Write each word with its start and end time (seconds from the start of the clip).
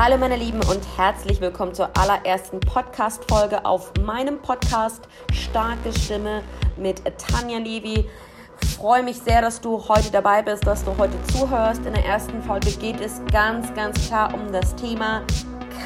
Hallo 0.00 0.16
meine 0.16 0.36
Lieben 0.36 0.60
und 0.60 0.80
herzlich 0.96 1.40
willkommen 1.40 1.74
zur 1.74 1.90
allerersten 1.98 2.60
Podcast-Folge 2.60 3.64
auf 3.64 3.92
meinem 4.00 4.40
Podcast 4.40 5.02
Starke 5.32 5.92
Stimme 5.92 6.44
mit 6.76 7.02
Tanja 7.18 7.58
Levi. 7.58 8.08
Ich 8.62 8.68
freue 8.76 9.02
mich 9.02 9.16
sehr, 9.16 9.42
dass 9.42 9.60
du 9.60 9.88
heute 9.88 10.12
dabei 10.12 10.40
bist, 10.42 10.64
dass 10.64 10.84
du 10.84 10.96
heute 10.98 11.14
zuhörst. 11.32 11.84
In 11.84 11.94
der 11.94 12.04
ersten 12.04 12.40
Folge 12.44 12.70
geht 12.70 13.00
es 13.00 13.20
ganz, 13.32 13.74
ganz 13.74 14.06
klar 14.06 14.32
um 14.34 14.52
das 14.52 14.76
Thema, 14.76 15.22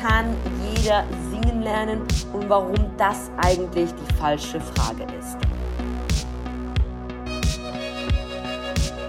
kann 0.03 0.37
jeder 0.77 1.05
singen 1.31 1.63
lernen 1.63 2.03
und 2.35 2.51
warum 2.51 2.75
das 2.99 3.31
eigentlich 3.39 3.89
die 3.95 4.15
falsche 4.17 4.61
Frage 4.61 5.05
ist. 5.19 5.39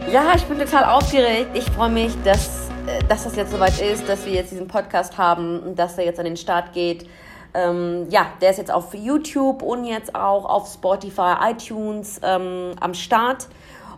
Ja, 0.10 0.34
ich 0.34 0.46
bin 0.46 0.58
total 0.60 0.86
aufgeregt. 0.86 1.50
Ich 1.56 1.66
freue 1.72 1.90
mich, 1.90 2.14
dass 2.24 2.63
dass 3.08 3.24
das 3.24 3.36
jetzt 3.36 3.52
soweit 3.52 3.80
ist, 3.80 4.08
dass 4.10 4.26
wir 4.26 4.34
jetzt 4.34 4.52
diesen 4.52 4.68
Podcast 4.68 5.18
haben, 5.18 5.76
dass 5.76 5.98
er 5.98 6.06
jetzt 6.06 6.20
an 6.20 6.26
den 6.26 6.38
Start 6.38 6.74
geht. 6.74 7.08
Ähm, 7.54 8.08
ja, 8.10 8.28
der 8.42 8.50
ist 8.50 8.58
jetzt 8.58 8.72
auf 8.72 8.94
YouTube 8.94 9.62
und 9.62 9.86
jetzt 9.86 10.16
auch 10.16 10.46
auf 10.46 10.68
Spotify, 10.68 11.36
iTunes 11.52 12.20
ähm, 12.24 12.72
am 12.80 12.94
Start. 12.94 13.48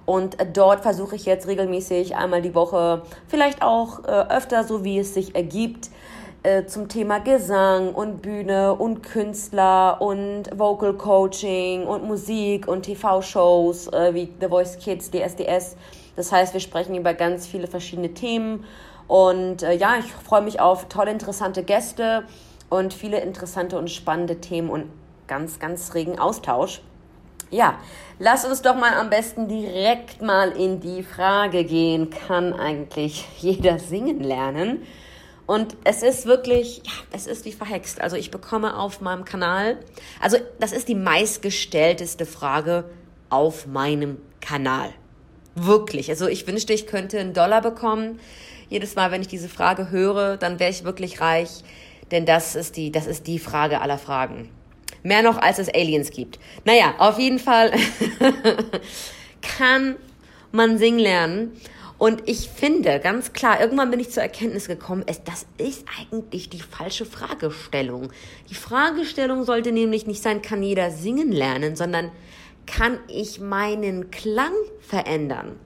Und 0.05 0.37
dort 0.53 0.81
versuche 0.81 1.15
ich 1.15 1.25
jetzt 1.25 1.47
regelmäßig 1.47 2.15
einmal 2.15 2.41
die 2.41 2.53
Woche, 2.53 3.01
vielleicht 3.27 3.63
auch 3.63 4.03
äh, 4.03 4.25
öfter, 4.29 4.63
so 4.63 4.83
wie 4.83 4.99
es 4.99 5.15
sich 5.15 5.35
ergibt, 5.35 5.89
äh, 6.43 6.65
zum 6.65 6.89
Thema 6.89 7.19
Gesang 7.19 7.95
und 7.95 8.21
Bühne 8.21 8.75
und 8.75 9.01
Künstler 9.01 9.99
und 9.99 10.43
Vocal 10.55 10.93
Coaching 10.93 11.87
und 11.87 12.03
Musik 12.03 12.67
und 12.67 12.83
TV-Shows 12.83 13.87
äh, 13.87 14.13
wie 14.13 14.31
The 14.39 14.47
Voice 14.47 14.77
Kids, 14.77 15.09
DSDS 15.09 15.75
das 16.15 16.31
heißt, 16.31 16.53
wir 16.53 16.61
sprechen 16.61 16.95
über 16.95 17.13
ganz 17.13 17.47
viele 17.47 17.67
verschiedene 17.67 18.13
Themen. 18.13 18.65
Und 19.07 19.63
äh, 19.63 19.73
ja, 19.73 19.97
ich 19.97 20.11
freue 20.11 20.41
mich 20.41 20.59
auf 20.59 20.87
tolle, 20.87 21.11
interessante 21.11 21.63
Gäste 21.63 22.23
und 22.69 22.93
viele 22.93 23.19
interessante 23.19 23.77
und 23.77 23.89
spannende 23.89 24.41
Themen 24.41 24.69
und 24.69 24.89
ganz, 25.27 25.59
ganz 25.59 25.93
regen 25.93 26.17
Austausch. 26.17 26.81
Ja, 27.51 27.77
lass 28.17 28.43
uns 28.43 28.61
doch 28.61 28.75
mal 28.75 28.95
am 28.95 29.09
besten 29.09 29.47
direkt 29.47 30.21
mal 30.21 30.51
in 30.51 30.79
die 30.79 31.03
Frage 31.03 31.63
gehen, 31.63 32.09
kann 32.09 32.53
eigentlich 32.53 33.27
jeder 33.37 33.77
singen 33.77 34.21
lernen? 34.21 34.81
Und 35.45 35.77
es 35.83 36.01
ist 36.01 36.25
wirklich, 36.25 36.77
ja, 36.77 36.91
es 37.11 37.27
ist 37.27 37.45
wie 37.45 37.51
verhext. 37.51 38.01
Also 38.01 38.15
ich 38.15 38.31
bekomme 38.31 38.77
auf 38.79 38.99
meinem 39.01 39.25
Kanal, 39.25 39.77
also 40.19 40.37
das 40.59 40.71
ist 40.71 40.87
die 40.87 40.95
meistgestellteste 40.95 42.25
Frage 42.25 42.85
auf 43.29 43.67
meinem 43.67 44.17
Kanal. 44.41 44.89
Wirklich. 45.55 46.09
Also 46.09 46.27
ich 46.27 46.45
wünschte, 46.45 46.73
ich 46.73 46.85
könnte 46.85 47.17
einen 47.19 47.33
Dollar 47.33 47.61
bekommen. 47.61 48.19
Jedes 48.69 48.95
Mal, 48.95 49.11
wenn 49.11 49.21
ich 49.21 49.27
diese 49.27 49.49
Frage 49.49 49.89
höre, 49.89 50.37
dann 50.37 50.59
wäre 50.59 50.69
ich 50.69 50.83
wirklich 50.83 51.21
reich. 51.21 51.63
Denn 52.11 52.25
das 52.25 52.55
ist 52.55 52.75
die, 52.77 52.91
das 52.91 53.07
ist 53.07 53.25
die 53.25 53.39
Frage 53.39 53.81
aller 53.81 53.97
Fragen. 53.97 54.49
Mehr 55.01 55.21
noch, 55.21 55.37
als 55.37 55.59
es 55.59 55.73
Aliens 55.73 56.11
gibt. 56.11 56.39
Naja, 56.65 56.95
auf 56.97 57.19
jeden 57.19 57.39
Fall 57.39 57.71
kann 59.41 59.95
man 60.51 60.77
singen 60.77 60.99
lernen. 60.99 61.51
Und 61.97 62.27
ich 62.27 62.49
finde, 62.49 62.99
ganz 62.99 63.31
klar, 63.31 63.61
irgendwann 63.61 63.89
bin 63.89 64.01
ich 64.01 64.11
zur 64.11 64.21
Erkenntnis 64.21 64.67
gekommen, 64.67 65.03
es, 65.07 65.23
das 65.23 65.45
ist 65.57 65.85
eigentlich 65.99 66.49
die 66.49 66.59
falsche 66.59 67.05
Fragestellung. 67.05 68.11
Die 68.49 68.55
Fragestellung 68.55 69.45
sollte 69.45 69.71
nämlich 69.71 70.05
nicht 70.05 70.21
sein, 70.21 70.41
kann 70.41 70.61
jeder 70.61 70.91
singen 70.91 71.31
lernen, 71.31 71.77
sondern 71.77 72.11
kann 72.65 72.99
ich 73.07 73.39
meinen 73.39 74.11
Klang 74.11 74.53
verändern? 74.79 75.59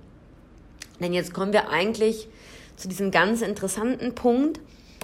Denn 1.00 1.14
jetzt 1.14 1.34
kommen 1.34 1.54
wir 1.54 1.70
eigentlich 1.70 2.28
zu 2.76 2.88
diesem 2.88 3.12
ganz 3.12 3.42
interessanten 3.42 4.16
Punkt. 4.16 4.60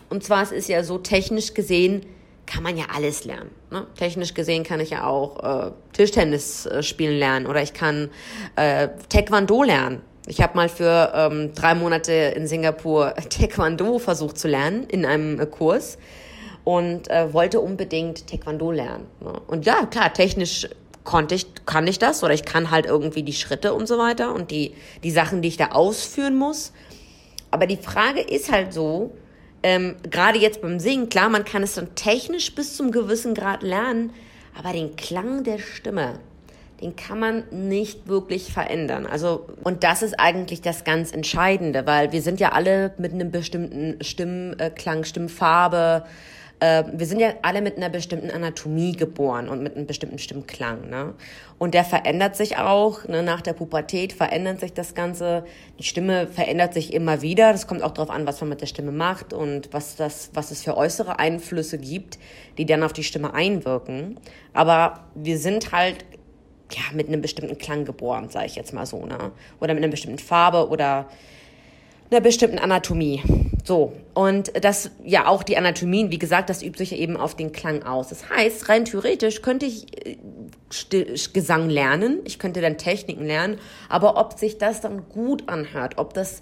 Und 0.09 0.23
zwar, 0.23 0.43
es 0.43 0.51
ist 0.51 0.67
ja 0.67 0.83
so 0.83 0.97
technisch 0.97 1.53
gesehen, 1.53 2.05
kann 2.45 2.63
man 2.63 2.77
ja 2.77 2.85
alles 2.93 3.25
lernen. 3.25 3.49
Ne? 3.71 3.87
Technisch 3.97 4.33
gesehen 4.33 4.63
kann 4.63 4.79
ich 4.79 4.91
ja 4.91 5.05
auch 5.05 5.67
äh, 5.67 5.71
Tischtennis 5.93 6.65
äh, 6.65 6.83
spielen 6.83 7.17
lernen 7.17 7.47
oder 7.47 7.61
ich 7.61 7.73
kann 7.73 8.09
äh, 8.55 8.89
Taekwondo 9.09 9.63
lernen. 9.63 10.01
Ich 10.27 10.41
habe 10.41 10.55
mal 10.55 10.69
für 10.69 11.11
ähm, 11.15 11.53
drei 11.53 11.75
Monate 11.75 12.11
in 12.11 12.47
Singapur 12.47 13.13
Taekwondo 13.29 13.99
versucht 13.99 14.37
zu 14.37 14.47
lernen 14.47 14.85
in 14.85 15.05
einem 15.05 15.39
äh, 15.39 15.45
Kurs 15.45 15.97
und 16.63 17.09
äh, 17.09 17.33
wollte 17.33 17.59
unbedingt 17.59 18.27
Taekwondo 18.27 18.71
lernen. 18.71 19.05
Ne? 19.21 19.33
Und 19.47 19.65
ja, 19.65 19.85
klar, 19.85 20.13
technisch 20.13 20.67
konnte 21.05 21.35
ich, 21.35 21.47
kann 21.65 21.87
ich 21.87 21.99
das 21.99 22.23
oder 22.23 22.33
ich 22.33 22.43
kann 22.43 22.71
halt 22.71 22.85
irgendwie 22.85 23.23
die 23.23 23.33
Schritte 23.33 23.73
und 23.73 23.87
so 23.87 23.97
weiter 23.97 24.33
und 24.33 24.51
die, 24.51 24.73
die 25.03 25.11
Sachen, 25.11 25.41
die 25.41 25.47
ich 25.47 25.57
da 25.57 25.67
ausführen 25.67 26.35
muss. 26.35 26.73
Aber 27.51 27.67
die 27.67 27.77
Frage 27.77 28.19
ist 28.19 28.51
halt 28.51 28.73
so, 28.73 29.15
ähm, 29.63 29.95
gerade 30.11 30.37
jetzt 30.37 30.61
beim 30.61 30.79
Singen, 30.79 31.09
klar, 31.09 31.29
man 31.29 31.45
kann 31.45 31.63
es 31.63 31.75
dann 31.75 31.95
technisch 31.95 32.53
bis 32.53 32.75
zum 32.75 32.91
gewissen 32.91 33.33
Grad 33.33 33.63
lernen, 33.63 34.11
aber 34.57 34.73
den 34.73 34.95
Klang 34.95 35.43
der 35.43 35.59
Stimme, 35.59 36.19
den 36.81 36.95
kann 36.95 37.19
man 37.19 37.43
nicht 37.51 38.07
wirklich 38.07 38.51
verändern. 38.51 39.05
Also, 39.05 39.47
und 39.63 39.83
das 39.83 40.01
ist 40.01 40.19
eigentlich 40.19 40.61
das 40.61 40.83
ganz 40.83 41.11
Entscheidende, 41.13 41.85
weil 41.85 42.11
wir 42.11 42.21
sind 42.21 42.39
ja 42.39 42.51
alle 42.51 42.93
mit 42.97 43.13
einem 43.13 43.31
bestimmten 43.31 44.03
Stimmklang, 44.03 45.03
Stimmfarbe, 45.03 46.05
äh, 46.59 46.83
wir 46.93 47.05
sind 47.05 47.19
ja 47.19 47.33
alle 47.41 47.61
mit 47.61 47.77
einer 47.77 47.89
bestimmten 47.89 48.31
Anatomie 48.31 48.93
geboren 48.93 49.49
und 49.49 49.61
mit 49.61 49.75
einem 49.75 49.85
bestimmten 49.85 50.19
Stimmklang. 50.19 50.89
Ne? 50.89 51.13
Und 51.57 51.73
der 51.73 51.83
verändert 51.83 52.35
sich 52.35 52.57
auch. 52.57 53.07
Ne? 53.07 53.23
Nach 53.23 53.41
der 53.41 53.53
Pubertät 53.53 54.13
verändert 54.13 54.59
sich 54.61 54.73
das 54.73 54.95
Ganze. 54.95 55.45
Die 55.79 55.83
Stimme 55.83 56.27
verändert 56.27 56.73
sich 56.73 56.93
immer 56.93 57.21
wieder. 57.21 57.51
Das 57.51 57.67
kommt 57.67 57.83
auch 57.83 57.91
darauf 57.91 58.09
an, 58.09 58.25
was 58.25 58.39
man 58.41 58.49
mit 58.49 58.61
der 58.61 58.67
Stimme 58.67 58.91
macht 58.91 59.33
und 59.33 59.69
was, 59.73 59.95
das, 59.95 60.31
was 60.33 60.51
es 60.51 60.63
für 60.63 60.77
äußere 60.77 61.19
Einflüsse 61.19 61.77
gibt, 61.77 62.19
die 62.57 62.65
dann 62.65 62.83
auf 62.83 62.93
die 62.93 63.03
Stimme 63.03 63.33
einwirken. 63.33 64.19
Aber 64.53 65.05
wir 65.13 65.37
sind 65.37 65.71
halt 65.71 66.05
ja, 66.71 66.81
mit 66.93 67.07
einem 67.07 67.21
bestimmten 67.21 67.57
Klang 67.57 67.85
geboren, 67.85 68.29
sage 68.29 68.45
ich 68.45 68.55
jetzt 68.55 68.73
mal 68.73 68.85
so. 68.85 69.05
Ne? 69.05 69.31
Oder 69.59 69.73
mit 69.73 69.83
einer 69.83 69.91
bestimmten 69.91 70.19
Farbe 70.19 70.69
oder 70.69 71.07
einer 72.11 72.21
bestimmten 72.21 72.59
Anatomie. 72.59 73.21
So, 73.63 73.93
und 74.13 74.51
das, 74.63 74.91
ja, 75.03 75.27
auch 75.27 75.41
die 75.41 75.57
Anatomien, 75.57 76.11
wie 76.11 76.19
gesagt, 76.19 76.49
das 76.51 76.61
übt 76.61 76.77
sich 76.77 76.93
eben 76.93 77.17
auf 77.17 77.35
den 77.35 77.51
Klang 77.51 77.83
aus. 77.83 78.09
Das 78.09 78.29
heißt, 78.29 78.69
rein 78.69 78.85
theoretisch 78.85 79.41
könnte 79.41 79.65
ich 79.65 79.87
äh, 80.05 80.17
Gesang 81.33 81.69
lernen, 81.69 82.19
ich 82.25 82.37
könnte 82.37 82.61
dann 82.61 82.77
Techniken 82.77 83.25
lernen, 83.25 83.57
aber 83.89 84.17
ob 84.17 84.37
sich 84.37 84.59
das 84.59 84.81
dann 84.81 85.09
gut 85.09 85.49
anhört, 85.49 85.97
ob 85.97 86.13
das 86.13 86.41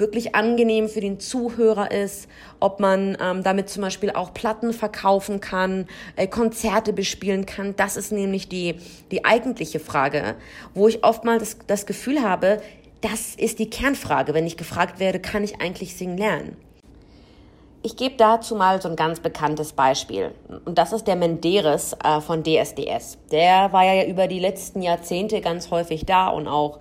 wirklich 0.00 0.34
angenehm 0.34 0.88
für 0.88 1.00
den 1.00 1.20
Zuhörer 1.20 1.90
ist, 1.90 2.26
ob 2.58 2.80
man 2.80 3.16
ähm, 3.20 3.42
damit 3.44 3.68
zum 3.68 3.82
Beispiel 3.82 4.10
auch 4.10 4.32
Platten 4.32 4.72
verkaufen 4.72 5.40
kann, 5.40 5.86
äh, 6.16 6.26
Konzerte 6.26 6.92
bespielen 6.92 7.46
kann. 7.46 7.76
Das 7.76 7.96
ist 7.96 8.10
nämlich 8.10 8.48
die, 8.48 8.76
die 9.10 9.24
eigentliche 9.24 9.78
Frage, 9.78 10.36
wo 10.74 10.88
ich 10.88 11.04
oftmals 11.04 11.56
das, 11.56 11.66
das 11.66 11.86
Gefühl 11.86 12.22
habe, 12.22 12.62
das 13.00 13.34
ist 13.34 13.58
die 13.58 13.70
Kernfrage, 13.70 14.34
wenn 14.34 14.46
ich 14.46 14.56
gefragt 14.56 15.00
werde, 15.00 15.20
kann 15.20 15.44
ich 15.44 15.60
eigentlich 15.60 15.96
singen 15.96 16.18
lernen? 16.18 16.56
Ich 17.82 17.96
gebe 17.96 18.16
dazu 18.16 18.56
mal 18.56 18.82
so 18.82 18.90
ein 18.90 18.96
ganz 18.96 19.20
bekanntes 19.20 19.72
Beispiel. 19.72 20.34
Und 20.66 20.76
das 20.76 20.92
ist 20.92 21.06
der 21.06 21.16
Menderes 21.16 21.96
äh, 22.04 22.20
von 22.20 22.42
DSDS. 22.42 23.16
Der 23.32 23.72
war 23.72 23.84
ja 23.84 24.04
über 24.04 24.26
die 24.26 24.38
letzten 24.38 24.82
Jahrzehnte 24.82 25.40
ganz 25.40 25.70
häufig 25.70 26.04
da 26.04 26.28
und 26.28 26.46
auch 26.46 26.78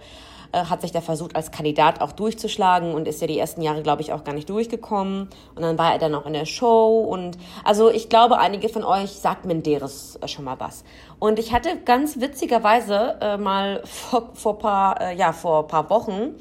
äh, 0.52 0.66
hat 0.66 0.82
sich 0.82 0.92
da 0.92 1.02
versucht, 1.02 1.36
als 1.36 1.52
Kandidat 1.52 2.02
auch 2.02 2.12
durchzuschlagen 2.12 2.94
und 2.94 3.08
ist 3.08 3.22
ja 3.22 3.28
die 3.28 3.38
ersten 3.38 3.62
Jahre, 3.62 3.84
glaube 3.84 4.02
ich, 4.02 4.14
auch 4.14 4.24
gar 4.24 4.34
nicht 4.34 4.50
durchgekommen. 4.50 5.30
Und 5.56 5.62
dann 5.62 5.78
war 5.78 5.94
er 5.94 6.00
dann 6.00 6.16
auch 6.16 6.26
in 6.26 6.34
der 6.34 6.46
Show. 6.46 7.00
Und 7.00 7.38
also 7.64 7.90
ich 7.90 8.10
glaube, 8.10 8.40
einige 8.40 8.70
von 8.70 8.84
euch 8.84 9.12
sagt 9.12 9.46
Menderes 9.46 10.18
äh, 10.22 10.28
schon 10.28 10.46
mal 10.46 10.60
was. 10.60 10.84
Und 11.20 11.40
ich 11.40 11.54
hatte 11.54 11.78
ganz 11.86 12.20
witzigerweise 12.20 13.18
äh, 13.22 13.38
mal 13.38 13.82
vor, 13.86 14.30
vor 14.34 14.58
paar, 14.60 15.02
äh, 15.02 15.16
ja, 15.16 15.34
vor 15.34 15.68
paar 15.68 15.90
Wochen 15.90 16.36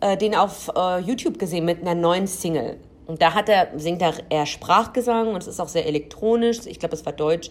äh, 0.00 0.16
den 0.16 0.34
auf 0.34 0.70
äh, 0.76 0.98
YouTube 1.00 1.38
gesehen 1.38 1.64
mit 1.64 1.80
einer 1.80 1.94
neuen 1.94 2.26
Single. 2.26 2.78
Und 3.06 3.20
da 3.20 3.34
hat 3.34 3.48
er, 3.48 3.68
singt 3.76 4.02
er 4.02 4.14
eher 4.28 4.46
Sprachgesang 4.46 5.34
und 5.34 5.42
es 5.42 5.48
ist 5.48 5.60
auch 5.60 5.68
sehr 5.68 5.86
elektronisch. 5.86 6.60
Ich 6.66 6.78
glaube, 6.78 6.94
es 6.94 7.04
war 7.04 7.12
Deutsch. 7.12 7.50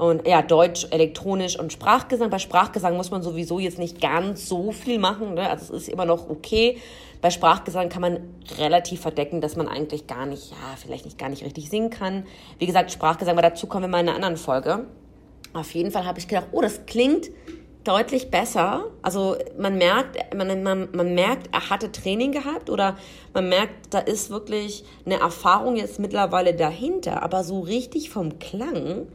Und 0.00 0.26
ja, 0.26 0.40
Deutsch, 0.40 0.86
elektronisch 0.92 1.58
und 1.58 1.74
Sprachgesang. 1.74 2.30
Bei 2.30 2.38
Sprachgesang 2.38 2.96
muss 2.96 3.10
man 3.10 3.22
sowieso 3.22 3.58
jetzt 3.58 3.78
nicht 3.78 4.00
ganz 4.00 4.48
so 4.48 4.72
viel 4.72 4.98
machen. 4.98 5.34
Ne? 5.34 5.50
Also 5.50 5.74
es 5.74 5.82
ist 5.82 5.88
immer 5.90 6.06
noch 6.06 6.30
okay. 6.30 6.78
Bei 7.20 7.28
Sprachgesang 7.28 7.90
kann 7.90 8.00
man 8.00 8.20
relativ 8.56 9.02
verdecken, 9.02 9.42
dass 9.42 9.56
man 9.56 9.68
eigentlich 9.68 10.06
gar 10.06 10.24
nicht, 10.24 10.52
ja, 10.52 10.56
vielleicht 10.78 11.04
nicht 11.04 11.18
gar 11.18 11.28
nicht 11.28 11.44
richtig 11.44 11.68
singen 11.68 11.90
kann. 11.90 12.24
Wie 12.58 12.64
gesagt, 12.64 12.90
Sprachgesang, 12.90 13.34
aber 13.34 13.42
dazu 13.42 13.66
kommen 13.66 13.84
wir 13.84 13.88
mal 13.88 14.00
in 14.00 14.08
einer 14.08 14.16
anderen 14.16 14.38
Folge. 14.38 14.86
Auf 15.52 15.74
jeden 15.74 15.90
Fall 15.90 16.06
habe 16.06 16.18
ich 16.18 16.28
gedacht, 16.28 16.46
oh, 16.52 16.62
das 16.62 16.86
klingt 16.86 17.28
deutlich 17.84 18.30
besser. 18.30 18.84
Also 19.02 19.36
man 19.58 19.76
merkt, 19.76 20.34
man, 20.34 20.62
man, 20.62 20.88
man 20.92 21.14
merkt, 21.14 21.50
er 21.52 21.68
hatte 21.68 21.92
Training 21.92 22.32
gehabt 22.32 22.70
oder 22.70 22.96
man 23.34 23.50
merkt, 23.50 23.92
da 23.92 23.98
ist 23.98 24.30
wirklich 24.30 24.82
eine 25.04 25.20
Erfahrung 25.20 25.76
jetzt 25.76 25.98
mittlerweile 25.98 26.54
dahinter. 26.54 27.22
Aber 27.22 27.44
so 27.44 27.60
richtig 27.60 28.08
vom 28.08 28.38
Klang 28.38 29.08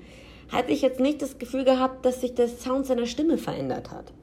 hatte 0.49 0.71
ich 0.71 0.81
jetzt 0.81 0.99
nicht 0.99 1.21
das 1.21 1.37
Gefühl 1.37 1.65
gehabt, 1.65 2.05
dass 2.05 2.21
sich 2.21 2.35
der 2.35 2.47
Sound 2.47 2.85
seiner 2.85 3.05
Stimme 3.05 3.37
verändert 3.37 3.91
hat. 3.91 4.13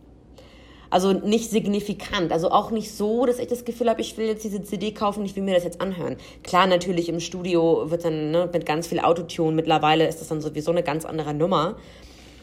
Also 0.92 1.12
nicht 1.14 1.50
signifikant. 1.50 2.32
Also 2.32 2.50
auch 2.50 2.70
nicht 2.70 2.92
so, 2.92 3.24
dass 3.24 3.38
ich 3.38 3.46
das 3.46 3.64
Gefühl 3.64 3.88
habe, 3.88 4.02
ich 4.02 4.18
will 4.18 4.26
jetzt 4.26 4.44
diese 4.44 4.62
CD 4.62 4.92
kaufen, 4.92 5.24
ich 5.24 5.34
will 5.34 5.42
mir 5.42 5.54
das 5.54 5.64
jetzt 5.64 5.80
anhören. 5.80 6.16
Klar, 6.42 6.66
natürlich 6.66 7.08
im 7.08 7.18
Studio 7.18 7.90
wird 7.90 8.04
dann 8.04 8.30
ne, 8.30 8.50
mit 8.52 8.66
ganz 8.66 8.86
viel 8.86 9.00
Autotune, 9.00 9.52
mittlerweile 9.56 10.06
ist 10.06 10.20
das 10.20 10.28
dann 10.28 10.42
sowieso 10.42 10.70
eine 10.70 10.82
ganz 10.82 11.06
andere 11.06 11.32
Nummer. 11.32 11.76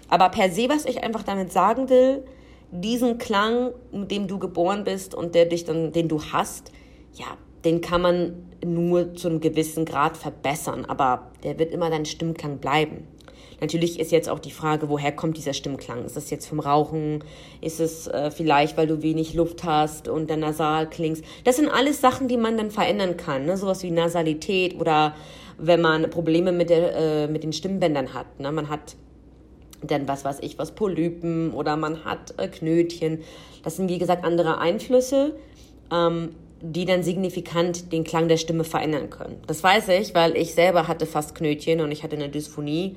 Aber 0.10 0.30
per 0.30 0.50
se, 0.50 0.68
was 0.68 0.86
ich 0.86 1.04
einfach 1.04 1.22
damit 1.22 1.52
sagen 1.52 1.90
will, 1.90 2.24
diesen 2.72 3.20
Klang, 3.20 3.70
mit 3.92 4.10
dem 4.10 4.28
du 4.28 4.40
geboren 4.40 4.84
bist 4.84 5.14
und 5.14 5.36
der 5.36 5.46
dich 5.46 5.66
dann, 5.66 5.92
den 5.92 6.08
du 6.08 6.20
hast, 6.32 6.72
ja, 7.14 7.26
den 7.66 7.82
kann 7.82 8.02
man 8.02 8.34
nur 8.66 9.14
zu 9.14 9.28
einem 9.28 9.42
gewissen 9.42 9.86
Grad 9.86 10.18
verbessern, 10.18 10.86
aber 10.86 11.32
der 11.44 11.60
wird 11.60 11.72
immer 11.72 11.92
dein 11.92 12.06
Stimmklang 12.06 12.58
bleiben. 12.58 13.08
Natürlich 13.62 14.00
ist 14.00 14.12
jetzt 14.12 14.30
auch 14.30 14.40
die 14.40 14.52
Frage, 14.52 14.90
woher 14.90 15.12
kommt 15.12 15.38
dieser 15.38 15.54
Stimmklang? 15.54 16.06
Ist 16.06 16.16
das 16.16 16.30
jetzt 16.30 16.48
vom 16.48 16.60
Rauchen? 16.60 17.24
Ist 17.62 17.80
es 17.80 18.08
äh, 18.08 18.32
vielleicht, 18.32 18.78
weil 18.78 18.88
du 18.88 19.02
wenig 19.02 19.34
Luft 19.34 19.64
hast 19.64 20.08
und 20.08 20.30
der 20.30 20.38
nasal 20.38 20.90
klingst? 20.90 21.24
Das 21.44 21.58
sind 21.58 21.70
alles 21.70 22.02
Sachen, 22.02 22.28
die 22.28 22.38
man 22.38 22.58
dann 22.58 22.72
verändern 22.72 23.18
kann. 23.18 23.46
Ne? 23.46 23.58
Sowas 23.58 23.84
wie 23.84 23.92
Nasalität 23.92 24.80
oder 24.80 25.16
wenn 25.58 25.82
man 25.82 26.10
Probleme 26.10 26.52
mit, 26.52 26.70
der, 26.70 26.96
äh, 26.96 27.28
mit 27.28 27.44
den 27.44 27.54
Stimmbändern 27.54 28.14
hat. 28.14 28.40
Ne? 28.40 28.52
Man 28.52 28.70
hat 28.70 28.96
dann 29.82 30.08
was 30.10 30.26
weiß 30.26 30.40
ich, 30.42 30.60
was 30.60 30.74
Polypen 30.74 31.54
oder 31.54 31.78
man 31.78 32.04
hat 32.04 32.34
äh, 32.38 32.48
Knötchen. 32.48 33.20
Das 33.64 33.78
sind 33.78 33.90
wie 33.90 33.98
gesagt 33.98 34.26
andere 34.26 34.58
Einflüsse. 34.60 35.36
Ähm, 35.92 36.36
die 36.62 36.86
dann 36.86 37.04
signifikant 37.04 37.92
den 37.92 38.04
Klang 38.04 38.28
der 38.28 38.38
Stimme 38.38 38.64
verändern 38.64 39.10
können. 39.10 39.38
Das 39.48 39.64
weiß 39.64 39.88
ich, 39.90 40.14
weil 40.14 40.36
ich 40.36 40.54
selber 40.54 40.88
hatte 40.88 41.06
fast 41.06 41.36
Knötchen 41.36 41.80
und 41.80 41.92
ich 41.92 42.04
hatte 42.04 42.16
eine 42.16 42.30
Dysphonie 42.30 42.96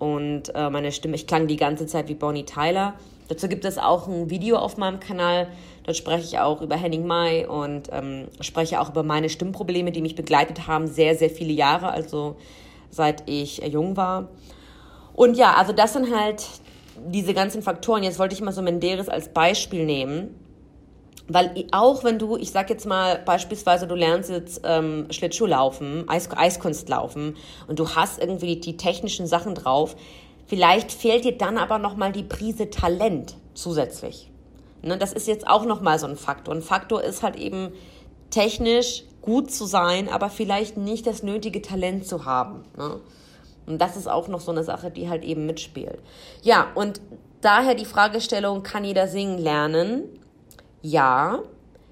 und 0.00 0.52
äh, 0.54 0.70
meine 0.70 0.90
Stimme, 0.92 1.14
ich 1.14 1.26
klang 1.26 1.46
die 1.46 1.56
ganze 1.56 1.86
Zeit 1.86 2.08
wie 2.08 2.14
Bonnie 2.14 2.44
Tyler. 2.44 2.94
Dazu 3.28 3.48
gibt 3.48 3.64
es 3.64 3.78
auch 3.78 4.08
ein 4.08 4.30
Video 4.30 4.56
auf 4.56 4.76
meinem 4.76 4.98
Kanal. 4.98 5.46
Dort 5.84 5.96
spreche 5.96 6.24
ich 6.24 6.38
auch 6.38 6.62
über 6.62 6.74
Henning 6.74 7.06
Mai 7.06 7.46
und 7.48 7.90
ähm, 7.92 8.26
spreche 8.40 8.80
auch 8.80 8.90
über 8.90 9.02
meine 9.02 9.28
Stimmprobleme, 9.28 9.92
die 9.92 10.00
mich 10.00 10.16
begleitet 10.16 10.66
haben, 10.66 10.88
sehr, 10.88 11.14
sehr 11.14 11.30
viele 11.30 11.52
Jahre, 11.52 11.90
also 11.90 12.36
seit 12.90 13.28
ich 13.28 13.62
äh, 13.62 13.68
jung 13.68 13.96
war. 13.96 14.30
Und 15.12 15.36
ja, 15.36 15.54
also 15.54 15.72
das 15.72 15.92
sind 15.92 16.12
halt 16.16 16.44
diese 17.06 17.34
ganzen 17.34 17.62
Faktoren. 17.62 18.02
Jetzt 18.02 18.18
wollte 18.18 18.34
ich 18.34 18.40
mal 18.40 18.52
so 18.52 18.62
Menderes 18.62 19.08
als 19.08 19.28
Beispiel 19.28 19.84
nehmen 19.84 20.34
weil 21.32 21.66
auch 21.70 22.02
wenn 22.02 22.18
du, 22.18 22.36
ich 22.36 22.50
sag 22.50 22.70
jetzt 22.70 22.86
mal 22.86 23.18
beispielsweise, 23.24 23.86
du 23.86 23.94
lernst 23.94 24.30
jetzt 24.30 24.62
ähm, 24.64 25.06
Schlittschuhlaufen, 25.10 26.08
Eis, 26.08 26.28
Eiskunstlaufen 26.34 27.36
und 27.68 27.78
du 27.78 27.88
hast 27.90 28.20
irgendwie 28.20 28.56
die, 28.56 28.60
die 28.60 28.76
technischen 28.76 29.26
Sachen 29.26 29.54
drauf, 29.54 29.94
vielleicht 30.46 30.90
fehlt 30.90 31.24
dir 31.24 31.38
dann 31.38 31.56
aber 31.56 31.78
nochmal 31.78 32.10
die 32.12 32.24
Prise 32.24 32.70
Talent 32.70 33.36
zusätzlich. 33.54 34.30
Ne, 34.82 34.98
das 34.98 35.12
ist 35.12 35.28
jetzt 35.28 35.46
auch 35.46 35.64
nochmal 35.64 35.98
so 35.98 36.06
ein 36.06 36.16
Faktor. 36.16 36.54
Ein 36.54 36.62
Faktor 36.62 37.02
ist 37.02 37.22
halt 37.22 37.36
eben 37.36 37.72
technisch 38.30 39.04
gut 39.22 39.50
zu 39.50 39.66
sein, 39.66 40.08
aber 40.08 40.30
vielleicht 40.30 40.76
nicht 40.76 41.06
das 41.06 41.22
nötige 41.22 41.62
Talent 41.62 42.06
zu 42.06 42.24
haben. 42.24 42.64
Ne? 42.76 43.00
Und 43.66 43.80
das 43.80 43.96
ist 43.96 44.08
auch 44.08 44.26
noch 44.28 44.40
so 44.40 44.50
eine 44.50 44.64
Sache, 44.64 44.90
die 44.90 45.08
halt 45.08 45.22
eben 45.22 45.46
mitspielt. 45.46 45.98
Ja, 46.42 46.68
und 46.74 47.00
daher 47.40 47.74
die 47.74 47.84
Fragestellung, 47.84 48.62
kann 48.62 48.84
jeder 48.84 49.06
singen 49.06 49.38
lernen? 49.38 50.04
Ja, 50.82 51.40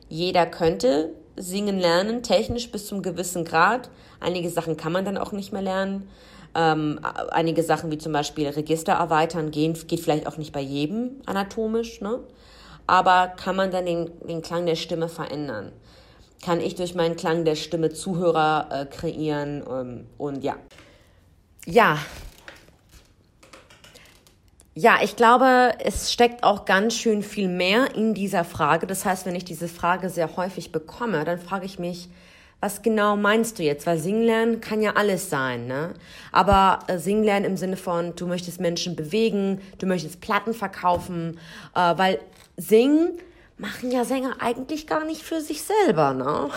jeder 0.09 0.47
könnte 0.47 1.15
singen 1.37 1.79
lernen, 1.79 2.23
technisch 2.23 2.71
bis 2.71 2.87
zum 2.87 3.03
gewissen 3.03 3.45
Grad. 3.45 3.91
Einige 4.21 4.51
Sachen 4.51 4.77
kann 4.77 4.93
man 4.93 5.05
dann 5.05 5.19
auch 5.19 5.33
nicht 5.33 5.53
mehr 5.53 5.63
lernen. 5.63 6.09
Ähm, 6.55 6.99
einige 7.31 7.63
Sachen 7.63 7.91
wie 7.91 7.99
zum 7.99 8.13
Beispiel 8.13 8.49
Register 8.49 8.93
erweitern 8.95 9.51
gehen, 9.51 9.75
geht 9.87 10.01
vielleicht 10.01 10.27
auch 10.27 10.39
nicht 10.39 10.53
bei 10.53 10.61
jedem 10.61 11.21
anatomisch, 11.27 12.01
ne? 12.01 12.21
aber 12.87 13.29
kann 13.29 13.55
man 13.55 13.71
dann 13.71 13.85
den, 13.85 14.11
den 14.27 14.43
Klang 14.43 14.67
der 14.67 14.75
Stimme 14.75 15.09
verändern? 15.09 15.73
Kann 16.43 16.61
ich 16.61 16.75
durch 16.75 16.95
meinen 16.95 17.17
Klang 17.17 17.45
der 17.45 17.55
Stimme 17.55 17.91
Zuhörer 17.91 18.69
äh, 18.71 18.87
kreieren 18.87 19.63
ähm, 19.71 20.07
und 20.17 20.43
ja. 20.43 20.57
Ja, 21.67 21.99
ja, 24.79 24.99
ich 25.03 25.17
glaube, 25.17 25.73
es 25.81 26.13
steckt 26.13 26.45
auch 26.45 26.65
ganz 26.65 26.95
schön 26.95 27.25
viel 27.25 27.49
mehr 27.49 27.97
in 27.97 28.15
dieser 28.15 28.45
Frage. 28.45 28.87
Das 28.87 29.05
heißt, 29.05 29.27
wenn 29.27 29.35
ich 29.35 29.45
diese 29.45 29.67
Frage 29.67 30.09
sehr 30.09 30.37
häufig 30.37 30.71
bekomme, 30.71 31.25
dann 31.25 31.41
frage 31.41 31.67
ich 31.67 31.81
mich, 31.81 32.09
was 32.61 32.83
genau 32.83 33.17
meinst 33.17 33.59
du 33.59 33.65
jetzt? 33.65 33.89
Weil 33.89 33.99
Singen 33.99 34.23
lernen 34.23 34.61
kann 34.61 34.81
ja 34.81 34.93
alles 34.95 35.31
sein, 35.31 35.67
ne? 35.67 35.95
Aber 36.31 36.79
äh, 36.87 36.99
Singen 36.99 37.25
lernen 37.25 37.45
im 37.45 37.57
Sinne 37.57 37.77
von, 37.77 38.15
du 38.15 38.29
möchtest 38.29 38.61
Menschen 38.61 38.95
bewegen, 38.95 39.61
du 39.79 39.87
möchtest 39.87 40.21
Platten 40.21 40.55
verkaufen, 40.55 41.41
äh, 41.75 41.95
weil 41.97 42.21
Singen 42.57 43.19
machen 43.59 43.91
ja 43.91 44.05
Sänger 44.05 44.37
eigentlich 44.39 44.87
gar 44.87 45.05
nicht 45.05 45.23
für 45.23 45.41
sich 45.41 45.63
selber, 45.63 46.15
ne? 46.15 46.49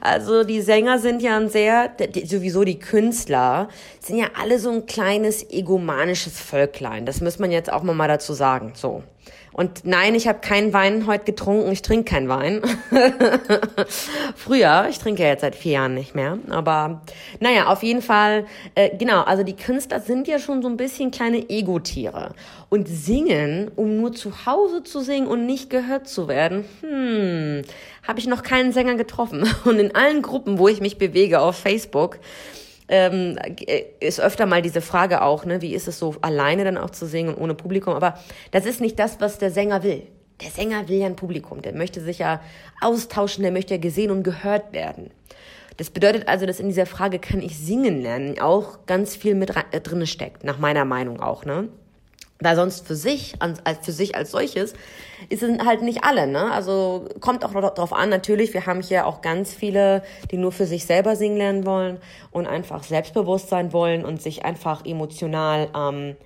also 0.00 0.42
die 0.42 0.60
Sänger 0.60 0.98
sind 0.98 1.22
ja 1.22 1.36
ein 1.36 1.48
sehr, 1.48 1.92
sowieso 2.24 2.64
die 2.64 2.80
Künstler, 2.80 3.68
sind 4.00 4.18
ja 4.18 4.26
alle 4.40 4.58
so 4.58 4.70
ein 4.70 4.86
kleines 4.86 5.48
egomanisches 5.50 6.40
Völklein. 6.40 7.06
Das 7.06 7.20
muss 7.20 7.38
man 7.38 7.52
jetzt 7.52 7.72
auch 7.72 7.82
mal 7.82 8.08
dazu 8.08 8.32
sagen, 8.32 8.72
so. 8.74 9.04
Und 9.56 9.86
nein, 9.86 10.14
ich 10.14 10.28
habe 10.28 10.40
keinen 10.40 10.74
Wein 10.74 11.06
heute 11.06 11.24
getrunken. 11.24 11.72
Ich 11.72 11.80
trinke 11.80 12.10
keinen 12.10 12.28
Wein. 12.28 12.60
Früher, 14.36 14.86
ich 14.90 14.98
trinke 14.98 15.22
ja 15.22 15.30
jetzt 15.30 15.40
seit 15.40 15.56
vier 15.56 15.72
Jahren 15.72 15.94
nicht 15.94 16.14
mehr. 16.14 16.38
Aber 16.50 17.00
naja, 17.40 17.68
auf 17.68 17.82
jeden 17.82 18.02
Fall, 18.02 18.44
äh, 18.74 18.94
genau, 18.98 19.22
also 19.22 19.44
die 19.44 19.56
Künstler 19.56 20.00
sind 20.00 20.28
ja 20.28 20.38
schon 20.38 20.60
so 20.60 20.68
ein 20.68 20.76
bisschen 20.76 21.10
kleine 21.10 21.48
Ego-Tiere. 21.48 22.34
Und 22.68 22.86
singen, 22.86 23.70
um 23.76 23.96
nur 23.96 24.12
zu 24.12 24.44
Hause 24.44 24.82
zu 24.82 25.00
singen 25.00 25.26
und 25.26 25.46
nicht 25.46 25.70
gehört 25.70 26.06
zu 26.06 26.28
werden, 26.28 26.66
hm, 26.82 27.62
habe 28.06 28.18
ich 28.18 28.26
noch 28.26 28.42
keinen 28.42 28.72
Sänger 28.72 28.96
getroffen. 28.96 29.48
Und 29.64 29.78
in 29.78 29.94
allen 29.94 30.20
Gruppen, 30.20 30.58
wo 30.58 30.68
ich 30.68 30.82
mich 30.82 30.98
bewege 30.98 31.40
auf 31.40 31.56
Facebook, 31.56 32.18
ähm, 32.88 33.36
ist 34.00 34.20
öfter 34.20 34.46
mal 34.46 34.62
diese 34.62 34.80
Frage 34.80 35.22
auch, 35.22 35.44
ne, 35.44 35.60
wie 35.62 35.74
ist 35.74 35.88
es 35.88 35.98
so 35.98 36.14
alleine 36.20 36.64
dann 36.64 36.78
auch 36.78 36.90
zu 36.90 37.06
singen 37.06 37.34
und 37.34 37.40
ohne 37.42 37.54
Publikum, 37.54 37.94
aber 37.94 38.18
das 38.50 38.66
ist 38.66 38.80
nicht 38.80 38.98
das, 38.98 39.20
was 39.20 39.38
der 39.38 39.50
Sänger 39.50 39.82
will. 39.82 40.06
Der 40.42 40.50
Sänger 40.50 40.88
will 40.88 40.98
ja 40.98 41.06
ein 41.06 41.16
Publikum, 41.16 41.62
der 41.62 41.74
möchte 41.74 42.00
sich 42.00 42.18
ja 42.18 42.40
austauschen, 42.80 43.42
der 43.42 43.52
möchte 43.52 43.74
ja 43.74 43.80
gesehen 43.80 44.10
und 44.10 44.22
gehört 44.22 44.72
werden. 44.72 45.10
Das 45.78 45.90
bedeutet 45.90 46.28
also, 46.28 46.46
dass 46.46 46.60
in 46.60 46.68
dieser 46.68 46.86
Frage 46.86 47.18
kann 47.18 47.42
ich 47.42 47.58
singen 47.58 48.00
lernen 48.00 48.38
auch 48.38 48.86
ganz 48.86 49.16
viel 49.16 49.34
mit 49.34 49.52
äh, 49.72 49.80
drinne 49.80 50.06
steckt, 50.06 50.44
nach 50.44 50.58
meiner 50.58 50.84
Meinung 50.84 51.20
auch, 51.20 51.44
ne? 51.44 51.68
Weil 52.40 52.54
sonst 52.54 52.86
für 52.86 52.96
sich, 52.96 53.34
als, 53.40 53.60
für 53.80 53.92
sich 53.92 54.14
als 54.14 54.30
solches, 54.30 54.74
ist 55.30 55.42
es 55.42 55.58
halt 55.64 55.82
nicht 55.82 56.04
alle, 56.04 56.26
ne? 56.26 56.52
Also 56.52 57.06
kommt 57.20 57.44
auch 57.44 57.52
darauf 57.52 57.94
an, 57.94 58.10
natürlich, 58.10 58.52
wir 58.52 58.66
haben 58.66 58.82
hier 58.82 59.06
auch 59.06 59.22
ganz 59.22 59.54
viele, 59.54 60.02
die 60.30 60.36
nur 60.36 60.52
für 60.52 60.66
sich 60.66 60.84
selber 60.84 61.16
singen 61.16 61.38
lernen 61.38 61.64
wollen 61.64 61.98
und 62.30 62.46
einfach 62.46 62.82
selbstbewusst 62.84 63.48
sein 63.48 63.72
wollen 63.72 64.04
und 64.04 64.20
sich 64.20 64.44
einfach 64.44 64.84
emotional, 64.84 65.68
ähm, 65.74 66.16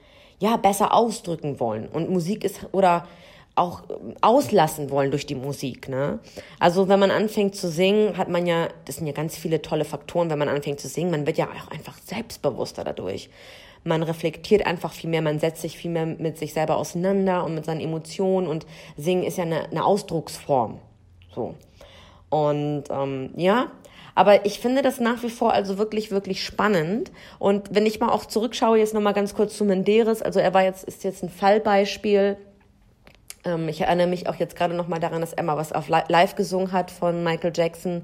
ja, 0.40 0.56
besser 0.56 0.94
ausdrücken 0.94 1.60
wollen. 1.60 1.86
Und 1.86 2.10
Musik 2.10 2.44
ist, 2.44 2.66
oder 2.72 3.06
auch 3.54 3.82
auslassen 4.20 4.90
wollen 4.90 5.10
durch 5.10 5.26
die 5.26 5.34
Musik, 5.34 5.88
ne? 5.88 6.18
Also 6.58 6.88
wenn 6.88 6.98
man 6.98 7.10
anfängt 7.10 7.54
zu 7.54 7.68
singen, 7.68 8.16
hat 8.16 8.28
man 8.28 8.46
ja, 8.46 8.68
das 8.86 8.96
sind 8.96 9.06
ja 9.06 9.12
ganz 9.12 9.36
viele 9.36 9.60
tolle 9.60 9.84
Faktoren, 9.84 10.30
wenn 10.30 10.38
man 10.38 10.48
anfängt 10.48 10.80
zu 10.80 10.88
singen, 10.88 11.10
man 11.10 11.26
wird 11.26 11.36
ja 11.36 11.46
auch 11.46 11.70
einfach 11.70 11.98
selbstbewusster 11.98 12.84
dadurch 12.84 13.28
man 13.84 14.02
reflektiert 14.02 14.66
einfach 14.66 14.92
viel 14.92 15.10
mehr, 15.10 15.22
man 15.22 15.38
setzt 15.38 15.62
sich 15.62 15.76
viel 15.76 15.90
mehr 15.90 16.06
mit 16.06 16.38
sich 16.38 16.52
selber 16.52 16.76
auseinander 16.76 17.44
und 17.44 17.54
mit 17.54 17.64
seinen 17.64 17.80
Emotionen 17.80 18.46
und 18.46 18.66
Singen 18.96 19.24
ist 19.24 19.38
ja 19.38 19.44
eine, 19.44 19.70
eine 19.70 19.84
Ausdrucksform. 19.84 20.78
So. 21.34 21.54
Und 22.28 22.84
ähm, 22.90 23.30
ja, 23.36 23.70
aber 24.14 24.44
ich 24.44 24.58
finde 24.58 24.82
das 24.82 25.00
nach 25.00 25.22
wie 25.22 25.30
vor 25.30 25.52
also 25.52 25.78
wirklich, 25.78 26.10
wirklich 26.10 26.44
spannend. 26.44 27.10
Und 27.38 27.74
wenn 27.74 27.86
ich 27.86 28.00
mal 28.00 28.10
auch 28.10 28.26
zurückschaue, 28.26 28.78
jetzt 28.78 28.94
nochmal 28.94 29.14
ganz 29.14 29.34
kurz 29.34 29.56
zu 29.56 29.64
Menderes, 29.64 30.20
also 30.22 30.40
er 30.40 30.52
war 30.52 30.62
jetzt, 30.62 30.84
ist 30.84 31.04
jetzt 31.04 31.22
ein 31.22 31.30
Fallbeispiel. 31.30 32.36
Ähm, 33.44 33.68
ich 33.68 33.80
erinnere 33.80 34.08
mich 34.08 34.28
auch 34.28 34.34
jetzt 34.34 34.56
gerade 34.56 34.74
nochmal 34.74 35.00
daran, 35.00 35.20
dass 35.20 35.32
Emma 35.32 35.56
was 35.56 35.72
auf 35.72 35.88
live 35.88 36.34
gesungen 36.34 36.72
hat 36.72 36.90
von 36.90 37.24
Michael 37.24 37.52
Jackson. 37.54 38.02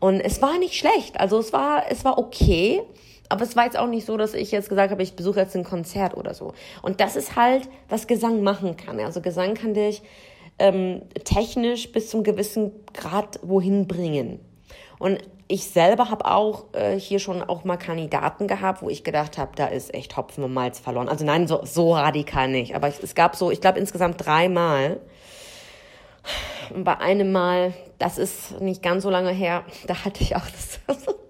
Und 0.00 0.20
es 0.20 0.42
war 0.42 0.58
nicht 0.58 0.74
schlecht. 0.74 1.20
Also 1.20 1.38
es 1.38 1.52
war, 1.52 1.84
es 1.90 2.04
war 2.04 2.18
okay. 2.18 2.82
Aber 3.28 3.42
es 3.42 3.56
war 3.56 3.64
jetzt 3.64 3.78
auch 3.78 3.86
nicht 3.86 4.06
so, 4.06 4.16
dass 4.16 4.34
ich 4.34 4.50
jetzt 4.50 4.68
gesagt 4.68 4.90
habe, 4.90 5.02
ich 5.02 5.16
besuche 5.16 5.40
jetzt 5.40 5.56
ein 5.56 5.64
Konzert 5.64 6.16
oder 6.16 6.34
so. 6.34 6.52
Und 6.82 7.00
das 7.00 7.16
ist 7.16 7.36
halt, 7.36 7.68
was 7.88 8.06
Gesang 8.06 8.42
machen 8.42 8.76
kann. 8.76 9.00
Also 9.00 9.20
Gesang 9.20 9.54
kann 9.54 9.74
dich 9.74 10.02
ähm, 10.58 11.02
technisch 11.24 11.90
bis 11.90 12.10
zum 12.10 12.22
gewissen 12.22 12.72
Grad 12.92 13.40
wohin 13.42 13.88
bringen. 13.88 14.40
Und 14.98 15.18
ich 15.48 15.66
selber 15.66 16.10
habe 16.10 16.26
auch 16.26 16.66
äh, 16.72 16.98
hier 16.98 17.18
schon 17.18 17.42
auch 17.42 17.64
mal 17.64 17.76
Kandidaten 17.76 18.46
gehabt, 18.46 18.82
wo 18.82 18.88
ich 18.88 19.04
gedacht 19.04 19.36
habe, 19.36 19.52
da 19.56 19.66
ist 19.66 19.92
echt 19.92 20.16
Hopfen 20.16 20.44
und 20.44 20.54
Malz 20.54 20.78
verloren. 20.78 21.08
Also 21.08 21.24
nein, 21.24 21.46
so, 21.46 21.60
so 21.64 21.94
radikal 21.94 22.48
nicht. 22.48 22.74
Aber 22.74 22.88
es 22.88 23.14
gab 23.14 23.36
so, 23.36 23.50
ich 23.50 23.60
glaube 23.60 23.78
insgesamt 23.78 24.24
dreimal. 24.24 25.00
Und 26.74 26.84
bei 26.84 26.98
einem 26.98 27.32
Mal, 27.32 27.74
das 27.98 28.16
ist 28.16 28.60
nicht 28.60 28.82
ganz 28.82 29.02
so 29.02 29.10
lange 29.10 29.32
her, 29.32 29.64
da 29.86 30.04
hatte 30.04 30.22
ich 30.22 30.34
auch 30.36 30.46
das, 30.46 30.80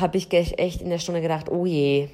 habe 0.00 0.16
ich 0.18 0.32
echt 0.32 0.82
in 0.82 0.90
der 0.90 0.98
Stunde 0.98 1.20
gedacht, 1.20 1.50
oh 1.50 1.66
je, 1.66 2.08